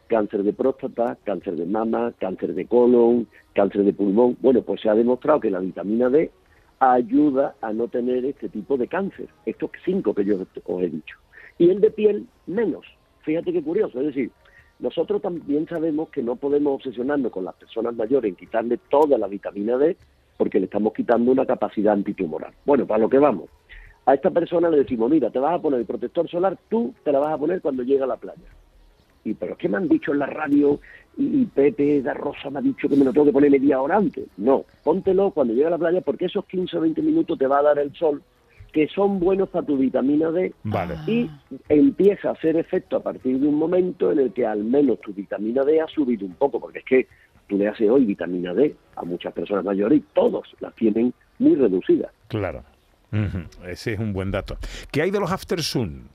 Cáncer 0.08 0.44
de 0.44 0.54
próstata, 0.54 1.18
cáncer 1.24 1.56
de 1.56 1.66
mama, 1.66 2.14
cáncer 2.20 2.54
de 2.54 2.66
colon, 2.66 3.28
cáncer 3.54 3.84
de 3.84 3.94
pulmón. 3.94 4.38
Bueno, 4.40 4.62
pues 4.62 4.82
se 4.82 4.90
ha 4.90 4.96
demostrado 4.96 5.40
que 5.40 5.50
la 5.50 5.60
vitamina 5.60 6.10
D 6.10 6.32
ayuda 6.80 7.56
a 7.62 7.74
no 7.74 7.88
tener 7.88 8.26
este 8.26 8.50
tipo 8.50 8.78
de 8.78 8.88
cáncer. 8.88 9.28
Estos 9.46 9.72
cinco 9.84 10.14
que 10.14 10.26
yo 10.26 10.38
os 10.66 10.82
he 10.82 10.90
dicho. 10.90 11.18
Y 11.58 11.70
el 11.70 11.82
de 11.82 11.92
piel, 11.92 12.28
menos. 12.48 12.86
Fíjate 13.22 13.52
qué 13.52 13.64
curioso, 13.64 14.00
es 14.00 14.08
decir, 14.08 14.32
nosotros 14.80 15.22
también 15.22 15.68
sabemos 15.68 16.10
que 16.10 16.22
no 16.22 16.36
podemos 16.36 16.76
obsesionarnos 16.76 17.32
con 17.32 17.46
las 17.46 17.56
personas 17.56 17.96
mayores 17.96 18.30
en 18.30 18.36
quitarle 18.36 18.78
toda 18.90 19.18
la 19.18 19.28
vitamina 19.28 19.78
D 19.78 19.96
porque 20.38 20.60
le 20.60 20.66
estamos 20.66 20.94
quitando 20.94 21.32
una 21.32 21.46
capacidad 21.46 21.94
antitumoral. 21.94 22.54
Bueno, 22.66 22.86
para 22.86 23.00
lo 23.00 23.10
que 23.10 23.20
vamos. 23.20 23.50
A 24.06 24.14
esta 24.14 24.30
persona 24.30 24.70
le 24.70 24.78
decimos, 24.78 25.10
mira, 25.10 25.32
te 25.32 25.40
vas 25.40 25.56
a 25.56 25.62
poner 25.62 25.80
el 25.80 25.86
protector 25.86 26.30
solar, 26.30 26.58
tú 26.70 26.94
te 27.04 27.12
la 27.12 27.20
vas 27.20 27.34
a 27.34 27.38
poner 27.38 27.62
cuando 27.62 27.84
llegue 27.84 28.04
a 28.04 28.08
la 28.08 28.18
playa. 28.18 28.44
Y 29.26 29.34
pero 29.34 29.58
que 29.58 29.68
me 29.68 29.78
han 29.78 29.90
dicho 29.90 30.14
en 30.14 30.20
la 30.20 30.28
radio 30.28 30.80
y, 31.18 31.46
Pepe 31.46 32.02
da 32.02 32.14
Rosa 32.14 32.50
me 32.50 32.60
ha 32.60 32.62
dicho 32.62 32.88
que 32.88 32.96
me 32.96 33.04
lo 33.04 33.12
tengo 33.12 33.26
que 33.26 33.34
poner 33.34 33.52
media 33.52 33.82
hora 33.82 33.98
antes. 33.98 34.26
No, 34.38 34.64
póntelo 34.84 35.32
cuando 35.32 35.54
llegue 35.54 35.68
a 35.68 35.72
la 35.72 35.78
playa 35.78 36.02
porque 36.02 36.26
esos 36.26 36.46
15 36.46 36.78
o 36.78 36.82
20 36.82 37.02
minutos 37.02 37.38
te 37.38 37.48
va 37.48 37.60
a 37.60 37.64
dar 37.64 37.80
el 37.80 37.94
sol 37.94 38.22
que 38.76 38.90
son 38.90 39.22
buenos 39.22 39.48
para 39.48 39.66
tu 39.66 39.78
vitamina 39.78 40.30
D 40.32 40.54
y 41.08 41.30
empieza 41.70 42.28
a 42.28 42.32
hacer 42.34 42.58
efecto 42.58 42.98
a 42.98 43.00
partir 43.04 43.40
de 43.40 43.48
un 43.48 43.56
momento 43.56 44.12
en 44.12 44.20
el 44.20 44.34
que 44.34 44.46
al 44.46 44.66
menos 44.66 45.00
tu 45.00 45.14
vitamina 45.14 45.64
D 45.64 45.80
ha 45.80 45.88
subido 45.88 46.26
un 46.26 46.34
poco, 46.34 46.60
porque 46.60 46.80
es 46.80 46.86
que 46.86 47.08
tú 47.48 47.58
le 47.58 47.70
haces 47.70 47.90
hoy 47.90 48.04
vitamina 48.04 48.54
D 48.54 48.76
a 48.98 49.06
muchas 49.06 49.32
personas 49.32 49.64
mayores 49.64 50.00
y 50.00 50.04
todos 50.14 50.54
las 50.60 50.76
tienen 50.76 51.14
muy 51.40 51.56
reducidas. 51.56 52.12
Claro, 52.28 52.64
ese 53.66 53.94
es 53.94 54.00
un 54.00 54.12
buen 54.12 54.30
dato. 54.30 54.58
¿Qué 54.92 55.04
hay 55.04 55.10
de 55.10 55.22
los 55.22 55.32
after 55.32 55.64
sun? 55.64 56.10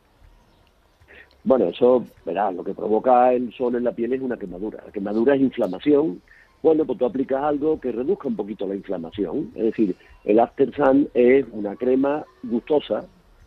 Bueno, 1.45 1.67
eso, 1.67 2.05
verás, 2.25 2.55
lo 2.55 2.65
que 2.65 2.75
provoca 2.75 3.33
el 3.33 3.53
sol 3.55 3.75
en 3.75 3.85
la 3.85 3.93
piel 3.93 4.13
es 4.13 4.21
una 4.21 4.37
quemadura. 4.37 4.83
La 4.85 4.93
quemadura 4.93 5.35
es 5.35 5.41
inflamación 5.41 6.21
bueno, 6.63 6.85
pues 6.85 6.99
tú 6.99 7.07
aplicas 7.07 7.43
algo 7.43 7.81
que 7.81 7.91
reduzca 7.91 8.29
un 8.29 8.37
poquito 8.37 8.67
la 8.67 8.75
inflamación. 8.75 9.51
Es 9.55 9.65
decir, 9.65 9.97
el 10.25 10.39
After 10.39 10.75
Sun 10.75 11.09
es 11.15 11.47
una 11.53 11.75
crema 11.77 12.25
gustosa, 12.43 13.07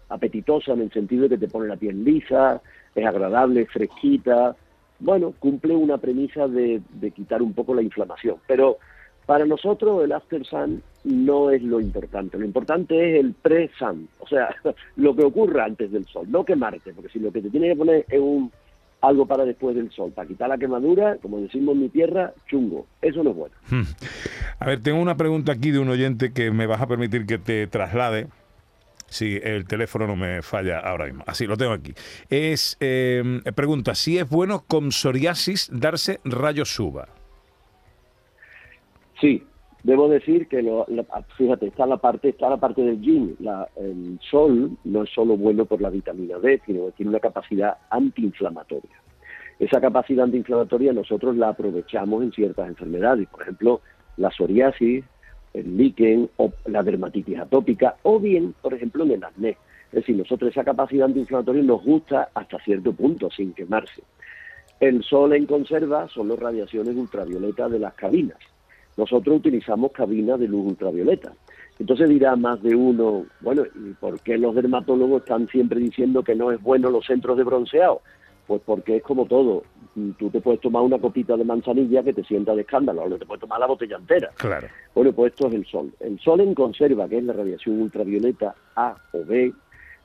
apetitosa 0.10 0.74
en 0.74 0.82
el 0.82 0.92
sentido 0.92 1.24
de 1.24 1.30
que 1.30 1.46
te 1.46 1.48
pone 1.48 1.68
la 1.68 1.78
piel 1.78 2.04
lisa, 2.04 2.62
es 2.96 3.06
agradable, 3.06 3.68
fresquita. 3.68 4.56
Bueno, 5.00 5.34
cumple 5.38 5.76
una 5.76 5.98
premisa 5.98 6.48
de, 6.48 6.82
quitar 7.16 7.42
un 7.44 7.54
poco 7.54 7.76
la 7.76 7.84
inflamación. 7.84 8.38
Pero 8.48 8.80
para 9.26 9.46
nosotros 9.46 10.04
el 10.04 10.12
After 10.12 10.46
Sun 10.46 10.82
no 11.04 11.50
es 11.50 11.62
lo 11.62 11.80
importante. 11.80 12.38
Lo 12.38 12.46
importante 12.46 13.12
es 13.12 13.20
el 13.24 13.34
pre-sun, 13.34 14.08
o 14.20 14.28
sea, 14.28 14.56
lo 14.96 15.16
que 15.16 15.24
ocurra 15.24 15.66
antes 15.66 15.92
del 15.92 16.06
sol, 16.06 16.28
no 16.30 16.46
quemarte, 16.46 16.94
porque 16.94 17.10
si 17.10 17.20
lo 17.20 17.32
que 17.32 17.42
te 17.42 17.50
tiene 17.50 17.70
que 17.70 17.76
poner 17.76 18.06
es 18.10 18.20
un 18.20 18.52
algo 19.02 19.26
para 19.26 19.44
después 19.44 19.76
del 19.76 19.92
sol, 19.92 20.14
para 20.16 20.28
quitar 20.28 20.48
la 20.48 20.58
quemadura, 20.58 21.18
como 21.22 21.40
decimos 21.42 21.76
en 21.76 21.82
mi 21.82 21.90
tierra, 21.90 22.34
chungo. 22.48 22.88
Eso 23.02 23.22
no 23.22 23.32
es 23.32 23.36
bueno. 23.36 23.56
Hmm. 23.70 23.84
A 24.60 24.66
ver, 24.66 24.82
tengo 24.82 25.02
una 25.02 25.18
pregunta 25.18 25.52
aquí 25.52 25.72
de 25.72 25.80
un 25.80 25.90
oyente 25.90 26.32
que 26.32 26.52
me 26.52 26.68
vas 26.68 26.82
a 26.82 26.88
permitir 26.88 27.26
que 27.26 27.38
te 27.38 27.68
traslade. 27.68 28.28
Si 29.10 29.40
el 29.44 29.66
teléfono 29.66 30.08
no 30.08 30.16
me 30.16 30.42
falla 30.42 30.80
ahora 30.80 31.06
mismo. 31.06 31.24
Así 31.28 31.46
lo 31.46 31.58
tengo 31.58 31.74
aquí. 31.74 31.94
Es 32.30 32.78
eh, 32.80 33.42
pregunta 33.54 33.94
si 33.94 34.18
es 34.18 34.28
bueno 34.28 34.64
con 34.66 34.92
psoriasis 34.92 35.70
darse 35.72 36.20
rayos 36.24 36.74
suba. 36.74 37.10
Sí, 39.20 39.44
Debo 39.84 40.08
decir 40.08 40.48
que, 40.48 40.62
lo, 40.62 40.86
fíjate, 41.38 41.68
está 41.68 41.86
la 41.86 41.98
parte 41.98 42.30
está 42.30 42.50
la 42.50 42.56
parte 42.56 42.82
del 42.82 43.02
yin. 43.02 43.36
el 43.76 44.18
sol 44.32 44.78
no 44.86 45.04
es 45.04 45.10
solo 45.10 45.36
bueno 45.36 45.66
por 45.66 45.82
la 45.82 45.90
vitamina 45.90 46.40
D, 46.40 46.62
sino 46.66 46.86
que 46.86 46.92
tiene 46.94 47.10
una 47.10 47.20
capacidad 47.20 47.78
antiinflamatoria. 47.90 49.02
Esa 49.60 49.82
capacidad 49.82 50.24
antiinflamatoria 50.24 50.94
nosotros 50.94 51.36
la 51.36 51.50
aprovechamos 51.50 52.24
en 52.24 52.32
ciertas 52.32 52.70
enfermedades, 52.70 53.28
por 53.28 53.42
ejemplo, 53.42 53.82
la 54.16 54.32
psoriasis, 54.32 55.04
el 55.54 55.78
líquen 55.78 56.30
o 56.38 56.54
la 56.66 56.82
dermatitis 56.82 57.40
atópica, 57.40 57.98
o 58.04 58.22
bien, 58.22 58.56
por 58.62 58.74
ejemplo, 58.74 59.04
en 59.04 59.12
el 59.12 59.24
acné. 59.24 59.58
Es 59.88 60.00
decir, 60.00 60.16
nosotros 60.16 60.52
esa 60.52 60.64
capacidad 60.64 61.08
antiinflamatoria 61.08 61.62
nos 61.62 61.84
gusta 61.84 62.30
hasta 62.34 62.58
cierto 62.64 62.94
punto, 62.94 63.30
sin 63.30 63.54
quemarse. 63.54 64.02
El 64.80 65.04
sol 65.04 65.34
en 65.34 65.46
conserva 65.46 66.08
son 66.08 66.30
las 66.30 66.40
radiaciones 66.40 66.96
ultravioletas 66.96 67.70
de 67.70 67.80
las 67.80 67.94
cabinas 67.96 68.38
nosotros 68.98 69.38
utilizamos 69.38 69.92
cabinas 69.92 70.40
de 70.40 70.48
luz 70.48 70.68
ultravioleta. 70.68 71.34
Entonces 71.80 72.08
dirá 72.10 72.36
más 72.36 72.62
de 72.62 72.76
uno, 72.76 73.26
bueno, 73.42 73.64
¿y 73.76 73.94
por 73.94 74.20
qué 74.22 74.38
los 74.38 74.54
dermatólogos 74.54 75.24
están 75.24 75.48
siempre 75.48 75.80
diciendo 75.80 76.24
que 76.24 76.36
no 76.36 76.52
es 76.52 76.62
bueno 76.62 76.90
los 76.90 77.06
centros 77.06 77.38
de 77.38 77.44
bronceado? 77.44 78.02
Pues 78.46 78.62
porque 78.66 78.98
es 78.98 79.04
como 79.04 79.26
todo. 79.26 79.64
Tú 80.18 80.30
te 80.30 80.42
puedes 80.42 80.60
tomar 80.60 80.84
una 80.84 81.00
copita 81.00 81.36
de 81.38 81.44
manzanilla 81.44 82.04
que 82.04 82.14
te 82.14 82.24
sienta 82.24 82.54
de 82.54 82.62
escándalo, 82.62 83.04
o 83.04 83.18
te 83.18 83.26
puedes 83.26 83.42
tomar 83.42 83.60
la 83.60 83.68
botella 83.68 83.98
entera. 83.98 84.30
Claro. 84.38 84.68
Bueno, 84.94 85.14
pues 85.14 85.34
esto 85.34 85.48
es 85.48 85.54
el 85.54 85.66
sol. 85.66 85.92
El 86.00 86.20
sol 86.20 86.42
en 86.42 86.54
conserva, 86.54 87.08
que 87.08 87.18
es 87.18 87.24
la 87.24 87.34
radiación 87.34 87.82
ultravioleta 87.82 88.56
A 88.76 88.96
o 89.14 89.24
B, 89.24 89.54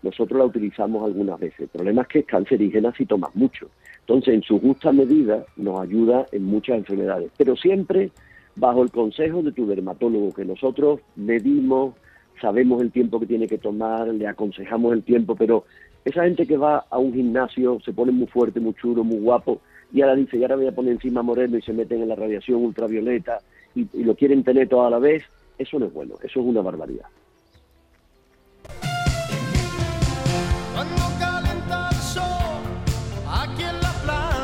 nosotros 0.02 0.38
la 0.38 0.44
utilizamos 0.44 1.04
algunas 1.04 1.40
veces. 1.40 1.60
El 1.60 1.68
problema 1.68 2.02
es 2.02 2.08
que 2.08 2.18
es 2.20 2.26
cancerígena 2.26 2.92
si 2.94 3.06
tomas 3.06 3.34
mucho. 3.34 3.68
Entonces, 4.00 4.34
en 4.34 4.42
su 4.42 4.60
justa 4.60 4.92
medida, 4.92 5.44
nos 5.56 5.80
ayuda 5.80 6.26
en 6.32 6.44
muchas 6.44 6.78
enfermedades. 6.78 7.30
Pero 7.36 7.56
siempre 7.56 8.10
bajo 8.58 8.82
el 8.82 8.90
consejo 8.90 9.42
de 9.42 9.52
tu 9.52 9.66
dermatólogo, 9.66 10.34
que 10.34 10.44
nosotros 10.44 11.00
medimos, 11.16 11.94
sabemos 12.40 12.82
el 12.82 12.90
tiempo 12.90 13.20
que 13.20 13.26
tiene 13.26 13.46
que 13.46 13.58
tomar, 13.58 14.08
le 14.08 14.26
aconsejamos 14.26 14.92
el 14.92 15.02
tiempo, 15.02 15.34
pero 15.36 15.64
esa 16.04 16.24
gente 16.24 16.46
que 16.46 16.56
va 16.56 16.84
a 16.90 16.98
un 16.98 17.12
gimnasio, 17.12 17.78
se 17.84 17.92
pone 17.92 18.12
muy 18.12 18.26
fuerte, 18.26 18.60
muy 18.60 18.74
chulo, 18.74 19.04
muy 19.04 19.18
guapo, 19.18 19.60
y 19.92 20.02
ahora 20.02 20.16
dice, 20.16 20.36
y 20.36 20.42
ahora 20.42 20.56
voy 20.56 20.66
a 20.66 20.74
poner 20.74 20.92
encima 20.92 21.22
moreno 21.22 21.56
y 21.56 21.62
se 21.62 21.72
meten 21.72 22.02
en 22.02 22.08
la 22.08 22.14
radiación 22.14 22.62
ultravioleta 22.64 23.38
y, 23.74 23.86
y 23.92 24.04
lo 24.04 24.14
quieren 24.14 24.44
tener 24.44 24.68
toda 24.68 24.90
la 24.90 24.98
vez, 24.98 25.22
eso 25.58 25.78
no 25.78 25.86
es 25.86 25.92
bueno, 25.92 26.14
eso 26.22 26.40
es 26.40 26.46
una 26.46 26.60
barbaridad. 26.60 27.06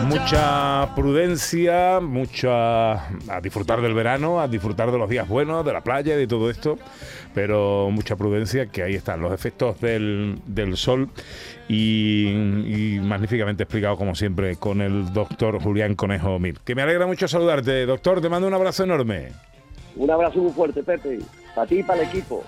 Mucha 0.06 0.94
prudencia, 0.94 1.98
mucha 2.00 3.08
a 3.08 3.40
disfrutar 3.42 3.80
del 3.80 3.94
verano, 3.94 4.38
a 4.38 4.48
disfrutar 4.48 4.92
de 4.92 4.98
los 4.98 5.08
días 5.08 5.26
buenos, 5.26 5.64
de 5.64 5.72
la 5.72 5.80
playa 5.80 6.14
y 6.14 6.18
de 6.18 6.26
todo 6.26 6.50
esto, 6.50 6.78
pero 7.34 7.88
mucha 7.90 8.14
prudencia, 8.14 8.66
que 8.66 8.82
ahí 8.82 8.94
están 8.94 9.22
los 9.22 9.32
efectos 9.32 9.80
del, 9.80 10.38
sol 10.76 11.08
y, 11.68 12.98
magníficamente 13.02 13.62
explicado 13.62 13.96
como 13.96 14.14
siempre 14.14 14.56
con 14.56 14.82
el 14.82 15.10
doctor 15.12 15.62
Julián 15.62 15.94
Conejo 15.94 16.38
Mil. 16.38 16.58
Que 16.60 16.74
me 16.74 16.82
alegra 16.82 17.06
mucho 17.06 17.26
saludarte, 17.26 17.86
doctor, 17.86 18.20
te 18.20 18.28
mando 18.28 18.46
un 18.46 18.54
abrazo 18.54 18.84
enorme. 18.84 19.32
Un 19.96 20.10
abrazo 20.10 20.38
muy 20.40 20.52
fuerte, 20.52 20.82
Pepe, 20.82 21.20
para 21.54 21.66
ti 21.66 21.78
y 21.78 21.82
para 21.82 22.02
el 22.02 22.08
equipo. 22.08 22.44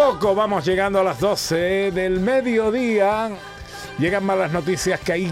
Poco 0.00 0.34
vamos 0.34 0.64
llegando 0.64 1.00
a 1.00 1.04
las 1.04 1.20
12 1.20 1.90
del 1.90 2.20
mediodía. 2.20 3.28
Llegan 3.98 4.24
malas 4.24 4.50
noticias 4.50 4.98
que 4.98 5.12
ahí 5.12 5.30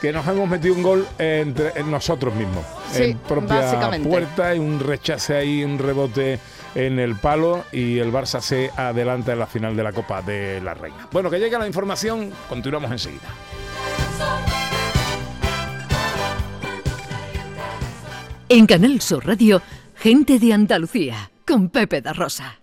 que 0.00 0.12
nos 0.12 0.26
hemos 0.26 0.48
metido 0.48 0.74
un 0.74 0.82
gol 0.82 1.06
entre 1.18 1.78
en 1.78 1.88
nosotros 1.88 2.34
mismos. 2.34 2.64
en 2.96 3.16
propia 3.18 3.92
puerta 4.02 4.56
y 4.56 4.58
un 4.58 4.80
rechace 4.80 5.36
ahí, 5.36 5.62
un 5.62 5.78
rebote 5.78 6.40
en 6.74 6.98
el 6.98 7.14
palo 7.14 7.62
y 7.70 7.98
el 7.98 8.12
Barça 8.12 8.40
se 8.40 8.72
adelanta 8.76 9.34
en 9.34 9.38
la 9.38 9.46
final 9.46 9.76
de 9.76 9.84
la 9.84 9.92
Copa 9.92 10.20
de 10.20 10.60
la 10.60 10.74
Reina. 10.74 11.06
Bueno, 11.12 11.30
que 11.30 11.38
llegue 11.38 11.56
la 11.56 11.68
información, 11.68 12.32
continuamos 12.48 12.90
enseguida. 12.90 13.28
En 18.48 18.66
Canal 18.66 19.00
Sur 19.00 19.24
Radio, 19.24 19.62
gente 19.94 20.40
de 20.40 20.54
Andalucía, 20.54 21.30
con 21.46 21.68
Pepe 21.68 22.00
da 22.00 22.12
Rosa. 22.12 22.59